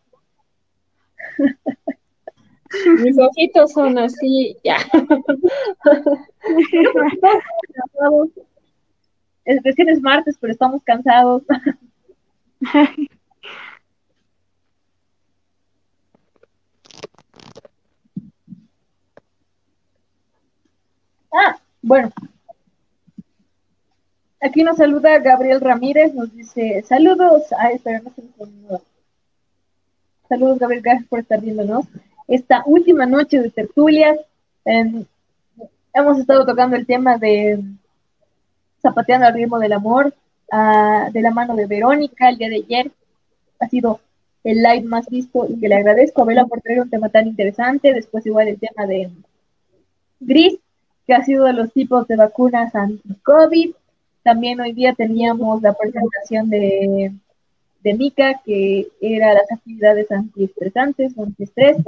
[3.03, 4.77] Mis ojitos son así, ya.
[9.45, 11.43] es, que es martes, pero estamos cansados.
[21.33, 22.13] ah, bueno.
[24.43, 27.43] Aquí nos saluda Gabriel Ramírez, nos dice, saludos.
[27.59, 28.31] Ay, espera, no se me
[30.29, 31.87] Saludos, Gabriel, gracias por estar viéndonos.
[32.31, 34.17] Esta última noche de tertulias,
[34.65, 35.05] em,
[35.93, 37.61] hemos estado tocando el tema de
[38.81, 40.15] Zapateando al ritmo del amor,
[41.13, 42.93] de la mano de Verónica el día de ayer.
[43.59, 43.99] Ha sido
[44.45, 47.27] el live más visto y que le agradezco a Vela por traer un tema tan
[47.27, 47.93] interesante.
[47.93, 49.11] Después igual el tema de
[50.21, 50.57] Gris,
[51.09, 53.73] que ha sido de los tipos de vacunas anti-COVID.
[54.23, 57.13] También hoy día teníamos la presentación de,
[57.83, 61.79] de Mika, que era las actividades antiestresantes antiestrés.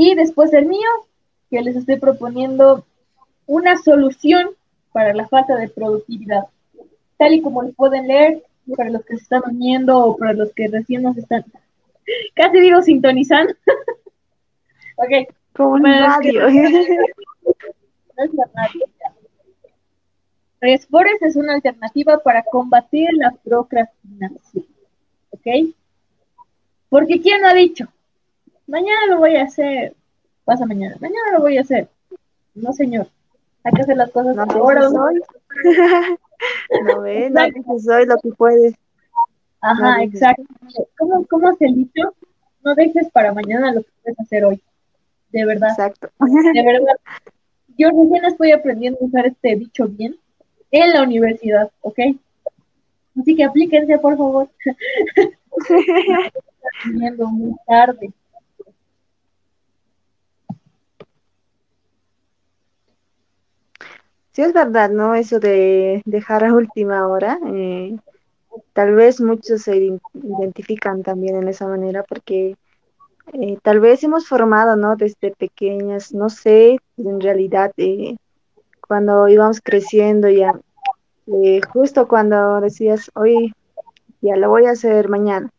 [0.00, 0.88] Y después el mío,
[1.50, 2.86] que les estoy proponiendo
[3.46, 4.50] una solución
[4.92, 6.44] para la falta de productividad.
[7.16, 8.44] Tal y como lo pueden leer,
[8.76, 11.44] para los que se están uniendo o para los que recién nos están,
[12.36, 13.52] casi digo sintonizando.
[14.98, 15.34] ok.
[15.56, 16.48] Como un radio.
[16.48, 18.86] no es la radio.
[20.60, 24.64] Respores es una alternativa para combatir la procrastinación.
[25.30, 25.74] ¿Ok?
[26.88, 27.88] Porque ¿quién ha dicho?
[28.68, 29.94] Mañana lo voy a hacer.
[30.44, 30.96] Pasa mañana.
[31.00, 31.88] Mañana lo voy a hacer.
[32.54, 33.08] No, señor.
[33.64, 34.88] Hay que hacer las cosas no ahora.
[34.88, 35.20] Soy.
[36.84, 38.74] no ve, no soy lo que puedes.
[39.60, 40.44] Ajá, exacto.
[40.98, 42.14] ¿Cómo, ¿Cómo el dicho?
[42.62, 44.62] No dejes para mañana lo que puedes hacer hoy.
[45.30, 45.70] De verdad.
[45.70, 46.10] Exacto.
[46.18, 46.94] De verdad.
[47.78, 50.16] Yo recién estoy aprendiendo a usar este dicho bien
[50.70, 51.98] en la universidad, ¿ok?
[53.18, 54.48] Así que aplíquense, por favor.
[57.30, 58.12] muy tarde.
[64.38, 65.16] Sí, es verdad, ¿no?
[65.16, 67.40] Eso de dejar a última hora.
[67.44, 67.96] Eh,
[68.72, 72.54] tal vez muchos se identifican también en esa manera porque
[73.32, 74.94] eh, tal vez hemos formado, ¿no?
[74.94, 78.14] Desde pequeñas, no sé, en realidad, eh,
[78.86, 80.52] cuando íbamos creciendo ya,
[81.72, 83.52] justo cuando decías, hoy
[84.20, 85.50] ya lo voy a hacer mañana.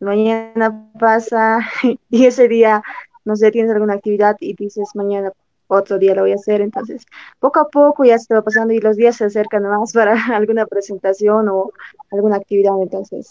[0.00, 1.60] Mañana pasa
[2.10, 2.82] y ese día,
[3.24, 5.32] no sé, tienes alguna actividad y dices mañana
[5.68, 6.60] otro día lo voy a hacer.
[6.60, 7.06] Entonces,
[7.40, 10.66] poco a poco ya se va pasando y los días se acercan más para alguna
[10.66, 11.72] presentación o
[12.10, 12.80] alguna actividad.
[12.80, 13.28] Entonces,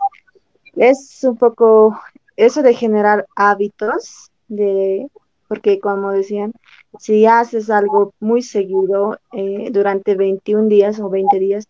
[0.76, 2.00] es un poco
[2.36, 5.08] eso de generar hábitos, de
[5.48, 6.54] porque como decían,
[7.00, 11.68] si haces algo muy seguido eh, durante 21 días o 20 días,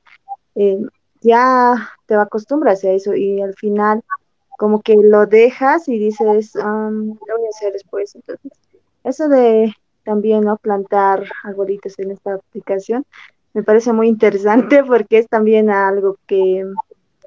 [0.55, 0.77] eh,
[1.21, 4.03] ya te acostumbras a eso y al final
[4.57, 8.15] como que lo dejas y dices, um, lo voy a hacer después.
[8.15, 8.51] Entonces,
[9.03, 9.73] eso de
[10.05, 10.57] también ¿no?
[10.57, 13.05] plantar arbolitos en esta aplicación.
[13.53, 16.65] Me parece muy interesante porque es también algo que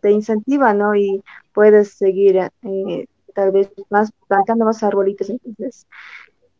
[0.01, 0.95] te incentiva, ¿no?
[0.95, 5.29] Y puedes seguir eh, tal vez más plantando más arbolitos.
[5.29, 5.87] Entonces,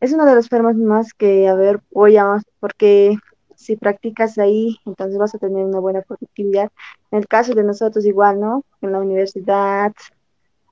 [0.00, 3.16] es una de las formas más que, a ver, voy a, porque
[3.54, 6.70] si practicas ahí, entonces vas a tener una buena productividad.
[7.11, 8.64] En el caso de nosotros igual, ¿no?
[8.81, 9.92] En la universidad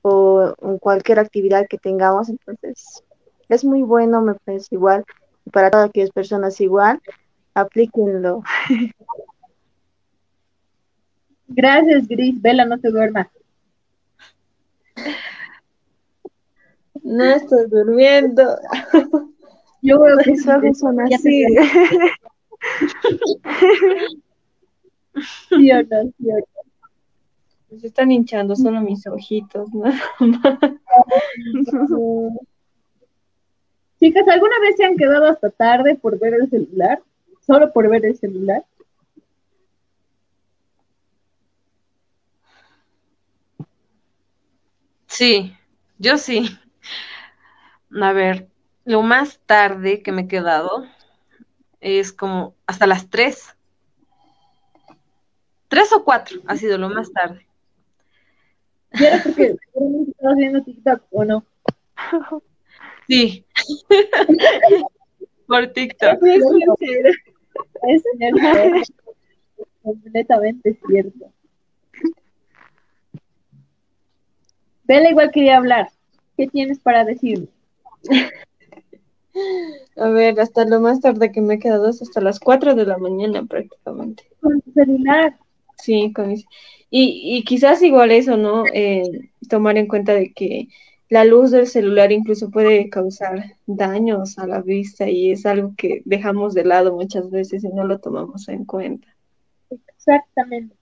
[0.03, 3.03] o en cualquier actividad que tengamos, entonces
[3.49, 5.05] es muy bueno, me parece igual
[5.53, 7.01] para todas aquellas personas igual,
[7.55, 8.43] aplíquenlo.
[11.49, 12.41] Gracias, Gris.
[12.41, 13.29] Vela, no te duermas.
[17.03, 18.57] No estoy durmiendo.
[19.83, 21.45] Yo veo que son así.
[25.49, 26.13] ¿Sí o no?
[26.19, 26.45] ¿Sí o no?
[27.81, 29.93] Se están hinchando solo mis ojitos, ¿no?
[34.07, 37.03] Chicas, ¿alguna vez se han quedado hasta tarde por ver el celular?
[37.45, 38.65] ¿Solo por ver el celular?
[45.09, 45.57] Sí,
[45.99, 46.57] yo sí.
[48.01, 48.47] A ver,
[48.85, 50.87] lo más tarde que me he quedado
[51.81, 53.57] es como hasta las 3.
[55.67, 57.45] 3 o 4 ha sido lo más tarde.
[58.93, 59.57] ¿Y era porque
[60.07, 61.45] estabas viendo TikTok o no?
[63.09, 63.45] Sí.
[65.47, 66.23] Por TikTok.
[66.25, 68.93] Es cierto.
[69.83, 71.33] completamente cierto.
[74.85, 75.89] Bella igual quería hablar.
[76.37, 77.49] ¿Qué tienes para decirme?
[79.97, 82.87] A ver, hasta lo más tarde que me he quedado es hasta las 4 de
[82.87, 84.25] la mañana prácticamente.
[84.41, 85.37] Con tu celular.
[85.79, 86.47] Sí, con mis...
[86.91, 88.65] y, y quizás igual eso, ¿no?
[88.73, 90.69] Eh, tomar en cuenta de que
[91.09, 96.03] la luz del celular incluso puede causar daños a la vista y es algo que
[96.05, 99.07] dejamos de lado muchas veces y no lo tomamos en cuenta.
[99.71, 100.75] Exactamente.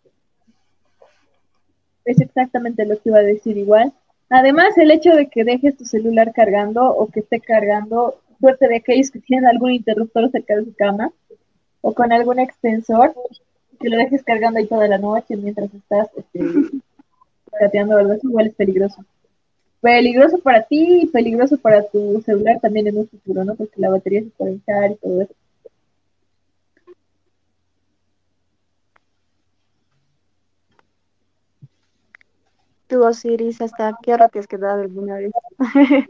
[2.07, 3.93] Es exactamente lo que iba a decir igual.
[4.31, 8.77] Además, el hecho de que dejes tu celular cargando o que esté cargando, suerte de
[8.77, 11.13] aquellos que tienen algún interruptor cerca de su cama
[11.83, 13.15] o con algún extensor,
[13.79, 16.41] que lo dejes cargando ahí toda la noche mientras estás este,
[17.61, 18.19] chateando, ¿verdad?
[18.23, 19.05] Igual es peligroso
[19.85, 23.55] peligroso para ti y peligroso para tu celular también en un futuro, ¿no?
[23.55, 25.35] Porque la batería se puede hinchar y todo eso.
[32.87, 35.33] Tú, Osiris, ¿hasta qué hora te has quedado alguna vez?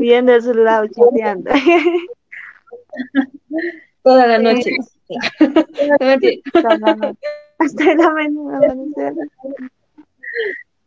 [0.00, 1.52] Viendo el celular, chateando.
[4.02, 4.72] Toda la noche.
[7.60, 8.74] Hasta la mañana.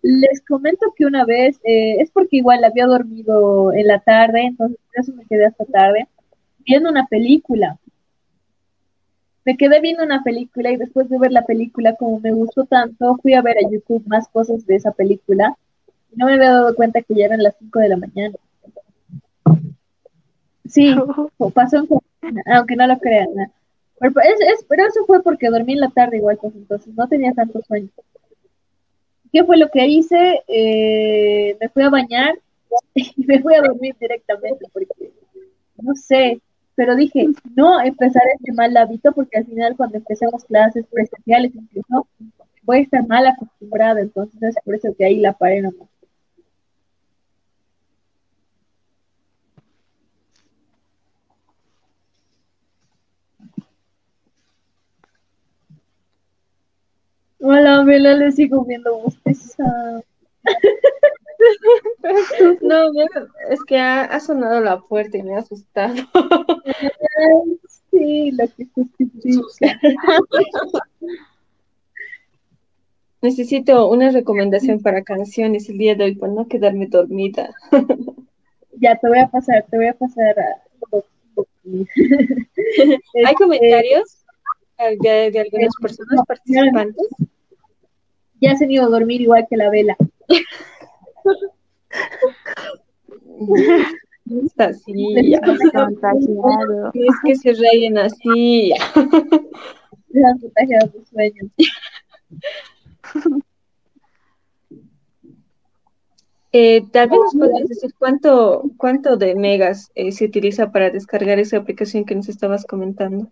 [0.02, 4.78] Les comento que una vez, eh, es porque igual había dormido en la tarde, entonces
[4.88, 6.08] por eso me quedé hasta tarde,
[6.60, 7.78] viendo una película.
[9.46, 13.18] Me quedé viendo una película y después de ver la película, como me gustó tanto,
[13.22, 15.56] fui a ver a YouTube más cosas de esa película
[16.12, 18.36] y no me había dado cuenta que ya eran las 5 de la mañana.
[20.68, 20.96] Sí,
[21.54, 21.88] pasó en
[22.46, 23.30] aunque no lo crean.
[24.00, 24.14] Pero,
[24.68, 27.90] pero eso fue porque dormí en la tarde igual, pues entonces no tenía tanto sueño.
[29.32, 30.44] ¿Qué fue lo que hice?
[30.48, 32.38] Eh, me fui a bañar
[32.96, 35.12] y me fui a dormir directamente porque,
[35.78, 36.42] no sé,
[36.76, 41.52] pero dije, no empezar este mal hábito porque al final cuando empecemos clases presenciales
[42.64, 45.91] voy a estar mal acostumbrada, entonces es por eso que ahí la paré nomás.
[57.44, 60.06] Hola, Vela, le sigo viendo bostezar.
[62.62, 62.92] No,
[63.50, 65.96] es que ha, sonado la puerta y me ha asustado.
[67.90, 69.80] Sí, lo que justifica.
[73.22, 77.54] Necesito una recomendación para canciones el día de hoy para no quedarme dormida.
[78.80, 80.64] Ya, te voy a pasar, te voy a pasar a...
[83.26, 84.21] ¿Hay comentarios
[85.00, 87.08] de, de algunas personas participantes?
[88.42, 89.96] ya se han ido a dormir igual que la vela.
[94.58, 94.94] Así,
[96.94, 98.74] es que se reyen así.
[100.12, 101.52] Se han contagiado sus sueños.
[106.54, 111.40] Eh, tal vez nos podrías decir cuánto, cuánto de megas eh, se utiliza para descargar
[111.40, 113.32] esa aplicación que nos estabas comentando.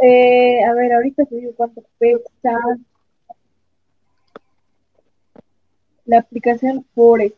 [0.00, 2.58] Eh, a ver, ahorita te digo cuánto pesa.
[6.04, 7.36] la aplicación Forest.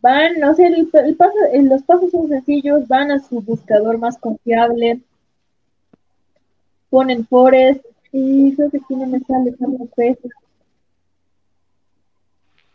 [0.00, 5.00] Van, no sé, los pasos son sencillos, van a su buscador más confiable,
[6.90, 10.28] ponen Forest y creo que aquí no me sale cuánto peso.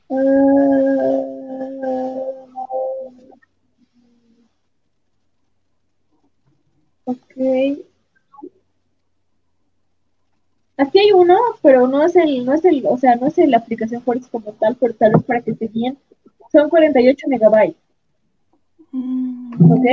[0.09, 0.87] Uh,
[7.07, 7.85] ok.
[10.77, 13.57] Aquí hay uno, pero no es el, no es el, o sea, no es la
[13.57, 15.97] aplicación Forest como tal, pero tal vez para que se guíen.
[16.51, 17.75] Son 48 megabytes.
[18.91, 19.71] Mm.
[19.71, 19.85] ¿Ok?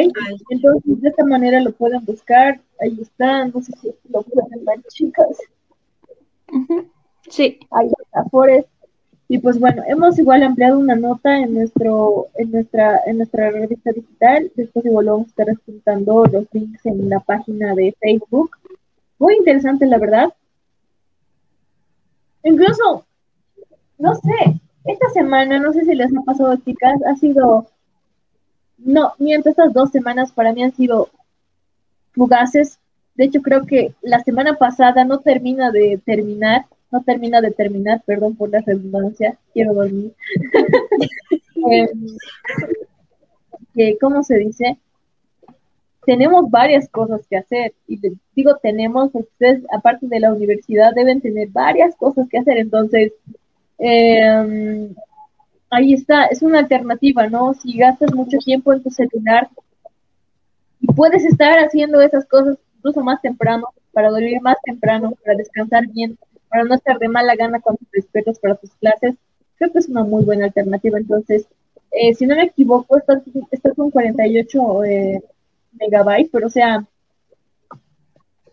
[0.50, 2.60] Entonces, de esta manera lo pueden buscar.
[2.80, 5.38] Ahí está, no sé si lo pueden ver, chicas.
[7.30, 7.58] Sí.
[7.70, 8.68] Ahí está Forest.
[9.28, 13.92] Y pues bueno, hemos igual ampliado una nota en nuestro, en nuestra, en nuestra revista
[13.92, 14.52] digital.
[14.54, 18.50] Después igual vamos a estar apuntando los links en la página de Facebook.
[19.18, 20.34] Muy interesante, la verdad.
[22.42, 23.06] Incluso,
[23.98, 27.66] no sé, esta semana, no sé si les ha pasado, chicas, ha sido,
[28.76, 31.08] no, mientras estas dos semanas para mí han sido
[32.12, 32.78] fugaces.
[33.14, 38.02] De hecho, creo que la semana pasada no termina de terminar, no termina de terminar,
[38.06, 40.12] perdón por la redundancia, quiero dormir.
[43.76, 44.78] eh, ¿Cómo se dice?
[46.04, 47.74] tenemos varias cosas que hacer.
[47.86, 48.00] Y
[48.34, 52.58] digo tenemos ustedes, aparte de la universidad, deben tener varias cosas que hacer.
[52.58, 53.12] Entonces,
[53.78, 54.94] em,
[55.70, 57.54] ahí está, es una alternativa, ¿no?
[57.54, 59.48] Si gastas mucho tiempo en tu celular
[60.80, 65.86] y puedes estar haciendo esas cosas incluso más temprano, para dormir más temprano, para descansar
[65.88, 66.18] bien,
[66.54, 69.16] para no estar de mala gana cuando te despiertas para tus clases,
[69.56, 70.98] creo que es una muy buena alternativa.
[70.98, 71.48] Entonces,
[71.90, 73.24] eh, si no me equivoco, estás,
[73.74, 75.20] con 48 eh,
[75.72, 76.86] megabytes, pero o sea,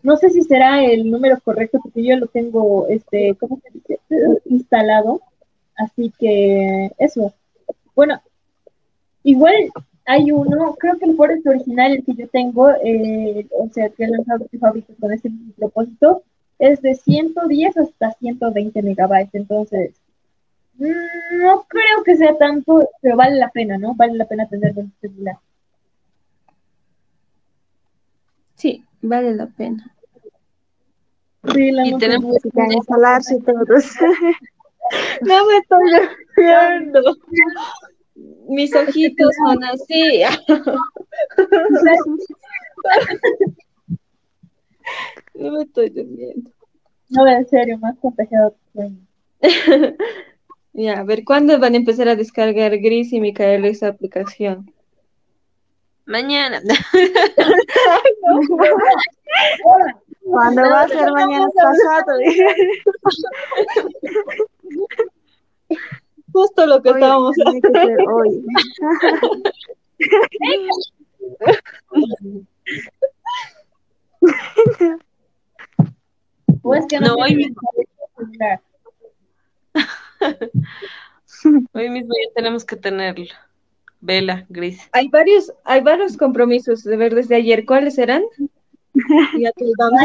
[0.02, 4.00] no sé si será el número correcto porque yo lo tengo, este, ¿cómo se dice?
[4.46, 5.20] Instalado.
[5.76, 7.32] Así que eso.
[7.94, 8.20] Bueno,
[9.22, 9.54] igual
[10.06, 14.02] hay uno, creo que el Forest original, el que yo tengo, eh, o sea, que
[14.02, 16.24] he lanzado este fábrica con ese propósito,
[16.62, 19.34] es de 110 hasta 120 megabytes.
[19.34, 19.94] Entonces,
[20.78, 23.96] mm, no creo que sea tanto, pero vale la pena, ¿no?
[23.96, 25.38] Vale la pena tenerlo en celular.
[28.54, 29.92] Sí, vale la pena.
[31.52, 33.96] Sí, la y tenemos que instalarse todos.
[35.22, 35.90] no me estoy
[36.36, 37.16] viendo.
[38.48, 40.22] Mis ojitos son así.
[45.34, 46.50] no me estoy durmiendo.
[47.08, 48.54] No, en serio, más contagiado.
[50.72, 54.72] ya, a ver, ¿cuándo van a empezar a descargar Gris y Micaela esa aplicación?
[56.06, 56.60] Mañana.
[60.24, 62.18] ¿Cuándo va a ser mañana pasado?
[66.32, 67.68] Justo lo que estábamos haciendo.
[68.14, 68.44] Hoy.
[77.00, 77.60] No, no hoy mismo.
[81.72, 83.26] hoy mismo ya tenemos que tenerlo.
[84.00, 84.88] Vela, gris.
[84.92, 87.64] Hay varios, hay varios compromisos de ver desde ayer.
[87.64, 88.22] ¿Cuáles serán?
[89.38, 90.00] ya te vamos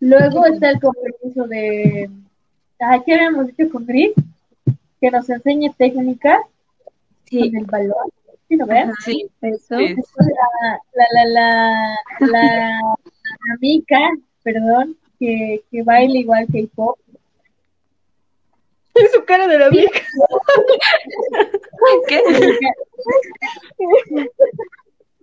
[0.00, 2.10] Luego está el compromiso de,
[3.06, 4.12] ¿qué habíamos dicho con Gris?
[5.02, 6.40] Que nos enseñe técnicas
[7.24, 7.50] sí.
[7.50, 8.08] con el balón.
[8.48, 8.92] ¿Sí lo ven?
[9.04, 9.76] Sí, eso.
[9.78, 9.96] Sí.
[10.94, 11.24] La, la, la,
[12.20, 12.80] la, la,
[13.56, 13.98] amiga,
[14.44, 16.96] perdón, que, que baila igual que el pop.
[19.12, 20.00] Su cara de la vieja.
[22.06, 22.22] ¿Qué?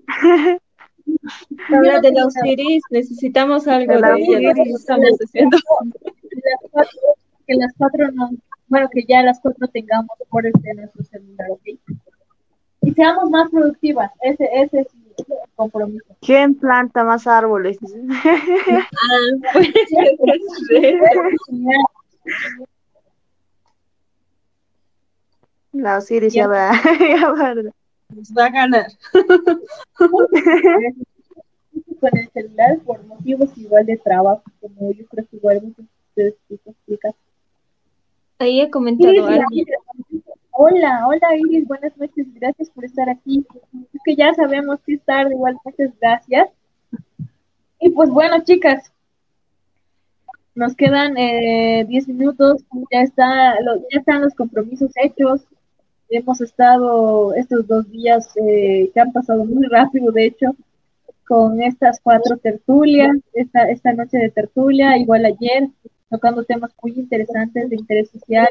[1.70, 4.72] Habla de la Osiris, necesitamos algo De de, la ella, Osiris.
[4.72, 5.58] lo estamos haciendo.
[6.30, 7.00] Que las cuatro,
[7.48, 8.30] que las cuatro no,
[8.70, 11.80] bueno, que ya las cuatro tengamos por este nuestro celular, ¿ok?
[12.82, 15.10] Y seamos más productivas, ese, ese es mi
[15.56, 16.16] compromiso.
[16.22, 17.78] ¿Quién planta más árboles?
[17.82, 19.68] Ah, pues,
[25.72, 27.54] La Osiris ya va, ya va.
[27.54, 28.88] nos va a ganar.
[32.00, 36.30] con el celular por motivos igual de trabajo, como yo creo que igual muchos de
[36.30, 37.12] ustedes explican.
[38.40, 39.44] Ahí he comentado Iris, algo.
[40.52, 43.46] Hola, hola Iris, buenas noches, gracias por estar aquí.
[43.94, 46.50] Es que ya sabemos que es tarde, igual muchas gracias.
[47.80, 48.92] Y pues bueno, chicas,
[50.56, 55.46] nos quedan eh, 10 minutos, ya, está, lo- ya están los compromisos hechos.
[56.10, 60.56] Hemos estado estos dos días eh, que han pasado muy rápido, de hecho,
[61.28, 65.70] con estas cuatro tertulias, esta, esta noche de tertulia, igual ayer,
[66.10, 68.48] tocando temas muy interesantes de interés social,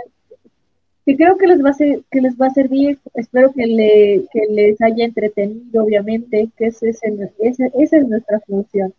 [1.04, 4.24] que creo que les va a ser, que les va a servir, espero que, le,
[4.32, 8.92] que les haya entretenido, obviamente, que ese, ese- esa es nuestra función.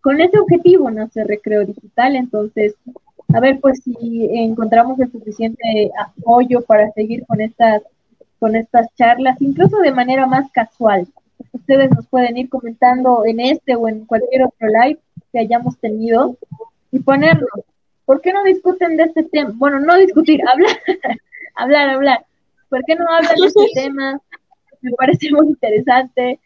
[0.00, 2.74] Con ese objetivo nace Recreo Digital, entonces,
[3.32, 3.94] a ver, pues si
[4.32, 7.82] encontramos el suficiente apoyo para seguir con estas,
[8.38, 11.06] con estas charlas, incluso de manera más casual.
[11.52, 14.98] Ustedes nos pueden ir comentando en este o en cualquier otro live
[15.32, 16.36] que hayamos tenido
[16.92, 17.46] y ponerlo.
[18.04, 19.52] ¿Por qué no discuten de este tema?
[19.54, 20.76] Bueno, no discutir, hablar,
[21.54, 22.26] hablar, hablar.
[22.68, 24.20] ¿Por qué no hablan de este tema?
[24.82, 26.40] Me parece muy interesante.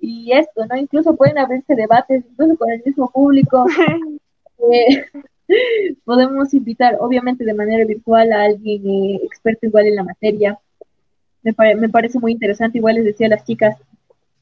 [0.00, 0.76] Y esto, ¿no?
[0.76, 3.66] Incluso pueden abrirse debates, incluso con el mismo público.
[4.72, 5.06] Eh,
[6.04, 10.58] podemos invitar, obviamente de manera virtual, a alguien eh, experto igual en la materia.
[11.42, 13.76] Me, pare- me parece muy interesante, igual les decía a las chicas,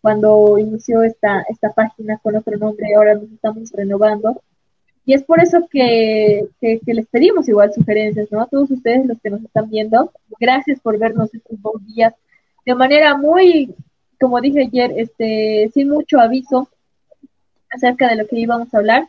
[0.00, 4.42] cuando inició esta, esta página con otro nombre, ahora nos estamos renovando.
[5.06, 8.42] Y es por eso que, que, que les pedimos igual sugerencias, ¿no?
[8.42, 12.12] A todos ustedes los que nos están viendo, gracias por vernos estos dos días
[12.66, 13.72] de manera muy,
[14.20, 16.68] como dije ayer, este, sin mucho aviso
[17.70, 19.08] acerca de lo que íbamos a hablar.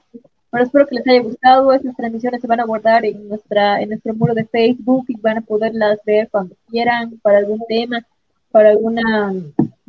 [0.51, 1.73] Pero espero que les haya gustado.
[1.73, 5.39] Estas transmisiones se van a guardar en nuestra, en nuestro muro de Facebook y van
[5.39, 8.05] a poderlas ver cuando quieran para algún tema.
[8.51, 9.33] para alguna,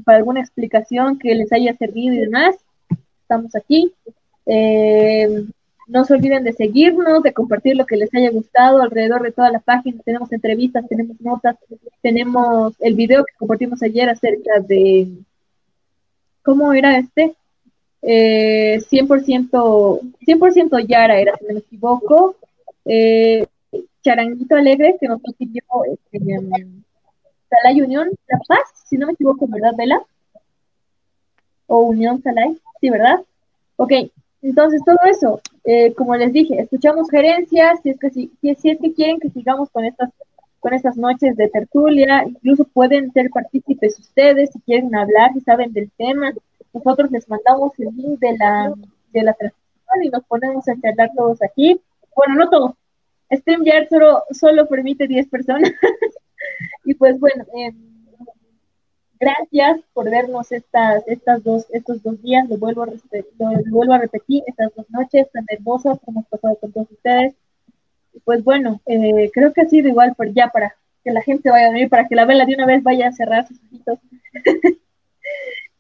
[0.05, 2.57] para alguna explicación que les haya servido y demás,
[3.23, 3.93] estamos aquí.
[4.47, 5.45] Eh,
[5.89, 9.51] no se olviden de seguirnos, de compartir lo que les haya gustado alrededor de toda
[9.51, 10.01] la página.
[10.05, 11.57] Tenemos entrevistas, tenemos notas,
[12.03, 15.09] tenemos el video que compartimos ayer acerca de,
[16.43, 17.35] ¿cómo era este?
[18.03, 22.37] Eh, 100%, 100% Yara era, si no me equivoco.
[22.85, 23.47] Eh,
[24.03, 26.21] Charanguito Alegre, que nos consiguió este,
[27.49, 30.03] Salay Unión La Paz, si no me equivoco, ¿verdad, Vela?
[31.67, 33.23] O Unión Salay, sí, ¿verdad?
[33.77, 33.93] Ok,
[34.43, 35.41] entonces todo eso,
[35.71, 39.69] eh, como les dije, escuchamos gerencias, si es que si, es que quieren que sigamos
[39.69, 40.11] con estas
[40.61, 45.75] con estas noches de tertulia, incluso pueden ser partícipes ustedes si quieren hablar, si saben
[45.75, 46.33] del tema,
[46.73, 48.73] nosotros les mandamos el link de la
[49.13, 51.79] de la transmisión y nos ponemos a charlar todos aquí.
[52.17, 52.73] Bueno, no todos.
[53.31, 55.71] StreamYard solo, solo permite 10 personas.
[56.87, 57.75] y pues bueno, eh,
[59.19, 62.95] gracias por vernos estas, estas dos, estos dos días, lo vuelvo, a lo,
[63.71, 67.35] vuelvo a repetir, estas dos noches tan hermosas que hemos pasado con todos ustedes.
[68.25, 71.67] Pues bueno, eh, creo que ha sido igual por ya para que la gente vaya
[71.67, 73.99] a dormir, para que la vela de una vez vaya a cerrar sus ojitos.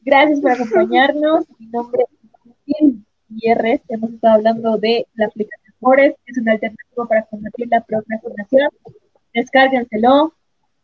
[0.01, 1.45] gracias por acompañarnos.
[1.59, 2.05] Mi nombre
[2.66, 2.95] es
[3.28, 8.70] Gutiérrez, hemos estado hablando de la aplicación Forest, es una alternativa para combatir la procrastinación.
[9.32, 10.32] Descárguenselo,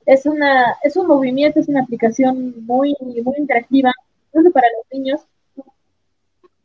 [0.07, 3.93] es una es un movimiento, es una aplicación muy muy interactiva,
[4.29, 5.21] incluso para los niños.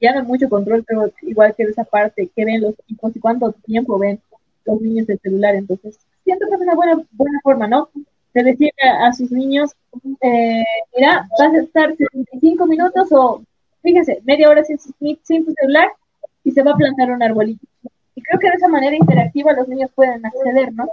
[0.01, 3.51] Ya no mucho control, pero igual que esa parte que ven los chicos y cuánto
[3.51, 4.21] tiempo ven
[4.65, 5.55] los niños el celular.
[5.55, 7.89] Entonces, siento que es una buena buena forma, ¿no?
[8.33, 8.71] De decirle
[9.01, 9.71] a, sus niños,
[10.21, 10.63] eh,
[10.95, 13.43] mira, vas a estar 75 minutos o,
[13.81, 14.77] fíjense, media hora sin,
[15.23, 15.89] sin tu celular
[16.43, 17.65] y se va a plantar un arbolito.
[18.15, 20.87] Y creo que de esa manera interactiva los niños pueden acceder, ¿no?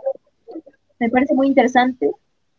[0.98, 2.10] Me parece muy interesante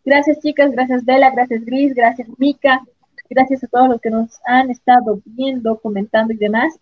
[0.08, 2.82] Gracias chicas, gracias Bella, gracias Gris, gracias Mika,
[3.30, 6.80] gracias a todos los que nos han estado viendo, comentando y demás.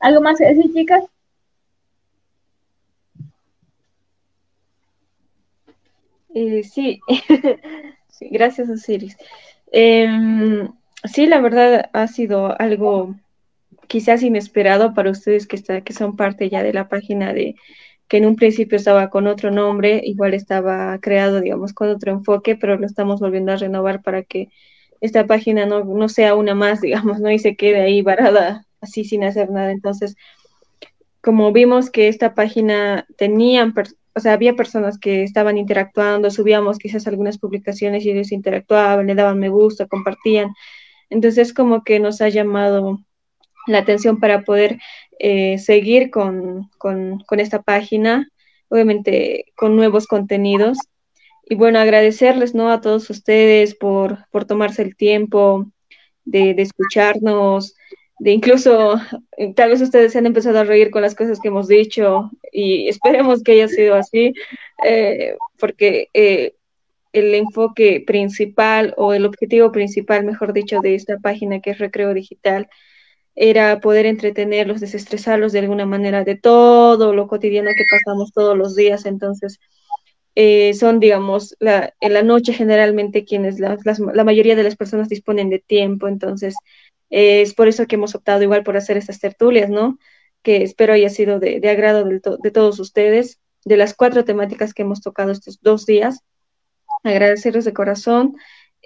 [0.00, 1.04] ¿Algo más que decir chicas?
[6.34, 7.00] Eh, sí.
[8.22, 9.16] gracias Osiris.
[9.70, 10.68] Em,
[11.04, 13.14] sí, la verdad ha sido algo
[13.86, 17.54] quizás inesperado para ustedes que, está, que son parte ya de la página de
[18.08, 22.56] que en un principio estaba con otro nombre, igual estaba creado, digamos, con otro enfoque,
[22.56, 24.48] pero lo estamos volviendo a renovar para que
[25.00, 27.30] esta página no, no sea una más, digamos, ¿no?
[27.30, 29.70] Y se quede ahí varada así sin hacer nada.
[29.72, 30.16] Entonces,
[31.20, 33.74] como vimos que esta página tenían,
[34.14, 39.14] o sea, había personas que estaban interactuando, subíamos quizás algunas publicaciones y ellos interactuaban, le
[39.14, 40.54] daban me gusta, compartían.
[41.10, 43.00] Entonces, como que nos ha llamado
[43.66, 44.78] la atención para poder
[45.18, 46.70] eh, seguir con,
[47.32, 48.28] esta página,
[48.68, 50.78] obviamente con nuevos contenidos.
[51.48, 52.70] Y bueno, agradecerles ¿no?
[52.70, 55.66] a todos ustedes por, por tomarse el tiempo
[56.24, 57.74] de, escucharnos,
[58.18, 58.96] de incluso,
[59.36, 62.30] eh, tal vez ustedes se han empezado a reír con las cosas que hemos dicho
[62.52, 64.34] y esperemos que haya sido así,
[64.84, 66.08] eh, porque
[67.12, 72.14] el enfoque principal o el objetivo principal, mejor dicho, de esta página que es Recreo
[72.14, 72.68] Digital
[73.40, 78.74] era poder entretenerlos, desestresarlos de alguna manera de todo lo cotidiano que pasamos todos los
[78.74, 79.06] días.
[79.06, 79.60] Entonces,
[80.34, 83.78] eh, son, digamos, en la noche generalmente quienes, la,
[84.14, 86.08] la, mayoría de las personas disponen de tiempo.
[86.08, 86.56] Entonces,
[87.10, 89.98] eh, es por eso que hemos optado igual por hacer estas tertulias, ¿no?
[90.42, 94.74] Que espero haya sido de, de agrado de, de todos ustedes, de las cuatro temáticas
[94.74, 96.24] que hemos tocado estos dos días.
[97.04, 98.36] Agradecerles de corazón.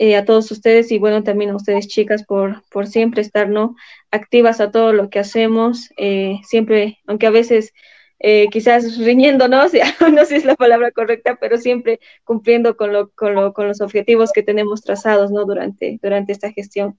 [0.03, 3.77] Eh, a todos ustedes y bueno, también a ustedes chicas por, por siempre estar ¿no?
[4.11, 7.73] activas a todo lo que hacemos, eh, siempre, aunque a veces
[8.19, 9.71] eh, quizás riñéndonos,
[10.13, 13.69] no sé si es la palabra correcta, pero siempre cumpliendo con, lo, con, lo, con
[13.69, 15.45] los objetivos que tenemos trazados ¿no?
[15.45, 16.99] durante, durante esta gestión.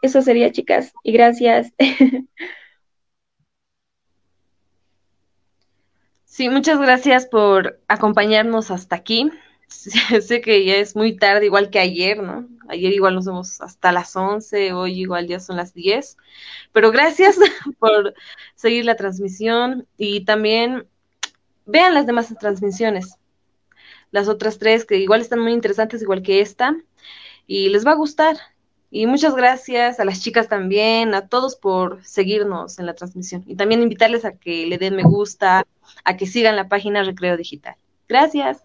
[0.00, 1.72] Eso sería, chicas, y gracias.
[6.26, 9.30] Sí, muchas gracias por acompañarnos hasta aquí.
[9.68, 12.48] sé que ya es muy tarde, igual que ayer, ¿no?
[12.68, 16.16] Ayer igual nos vemos hasta las 11, hoy igual ya son las 10.
[16.72, 17.36] Pero gracias
[17.78, 18.14] por
[18.54, 20.86] seguir la transmisión y también
[21.66, 23.16] vean las demás transmisiones.
[24.10, 26.76] Las otras tres que igual están muy interesantes, igual que esta,
[27.46, 28.36] y les va a gustar.
[28.90, 33.42] Y muchas gracias a las chicas también, a todos por seguirnos en la transmisión.
[33.46, 35.66] Y también invitarles a que le den me gusta,
[36.04, 37.74] a que sigan la página Recreo Digital.
[38.08, 38.62] Gracias.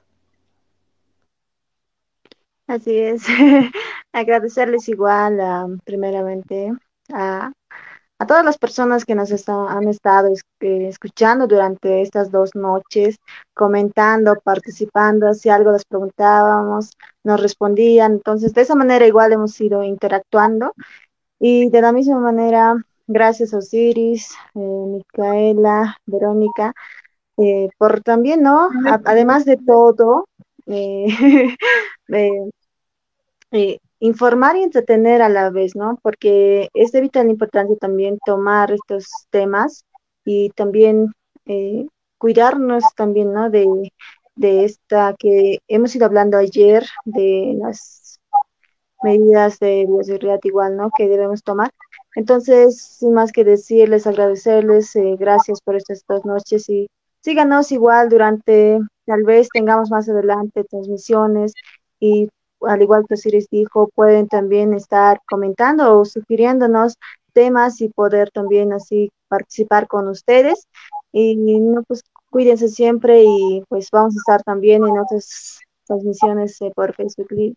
[2.70, 3.24] Así es.
[4.14, 5.40] Agradecerles igual,
[5.84, 6.72] primeramente,
[7.12, 7.52] a,
[8.20, 10.28] a, todas las personas que nos han estado
[10.60, 13.16] eh, escuchando durante estas dos noches,
[13.56, 16.92] comentando, participando, si algo les preguntábamos,
[17.24, 18.14] nos respondían.
[18.14, 20.74] Entonces, de esa manera igual hemos ido interactuando.
[21.40, 22.76] Y de la misma manera,
[23.08, 26.74] gracias a Osiris, eh, Micaela, Verónica,
[27.38, 28.70] eh, por también, ¿no?
[29.06, 30.28] además de todo,
[30.68, 31.08] eh,
[34.00, 36.00] informar y entretener a la vez, ¿no?
[36.02, 39.86] Porque es de vital importancia también tomar estos temas
[40.26, 41.14] y también
[42.18, 43.50] cuidarnos también, ¿no?
[43.50, 43.92] De,
[44.36, 48.20] de esta que hemos ido hablando ayer, de las
[49.04, 50.92] medidas de bioseguridad igual, ¿no?
[50.96, 51.72] Que debemos tomar.
[52.16, 56.88] Entonces, sin más que decirles, agradecerles, eh, gracias por estas dos noches y
[57.22, 61.54] síganos igual durante, tal vez tengamos más adelante transmisiones
[62.00, 62.30] y
[62.62, 66.98] al igual que Osiris dijo, pueden también estar comentando o sugiriéndonos
[67.34, 70.68] temas y poder también así participar con ustedes.
[71.12, 76.72] Y no, pues Cuídense siempre y pues vamos a estar también en otras transmisiones eh,
[76.76, 77.56] por Facebook Live.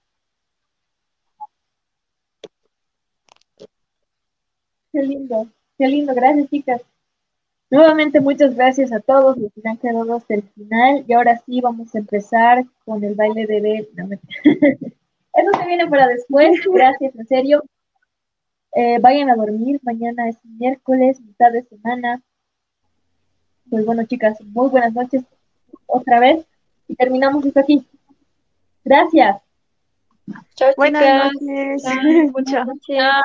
[4.92, 5.46] Qué lindo,
[5.76, 6.80] qué lindo, gracias chicas.
[7.73, 11.59] Nuevamente muchas gracias a todos los que han quedado hasta el final y ahora sí
[11.62, 13.89] vamos a empezar con el baile de B.
[15.33, 17.64] Eso se viene para después, gracias, en serio.
[18.75, 22.20] Eh, vayan a dormir, mañana es miércoles, mitad de semana.
[23.70, 25.23] Pues bueno, chicas, muy buenas noches
[25.87, 26.45] otra vez
[26.89, 27.89] y terminamos esto aquí.
[28.85, 29.41] Gracias.
[30.57, 31.83] Chao, buenas noches.
[32.35, 33.25] Muchas gracias.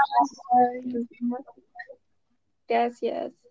[2.66, 3.47] Gracias.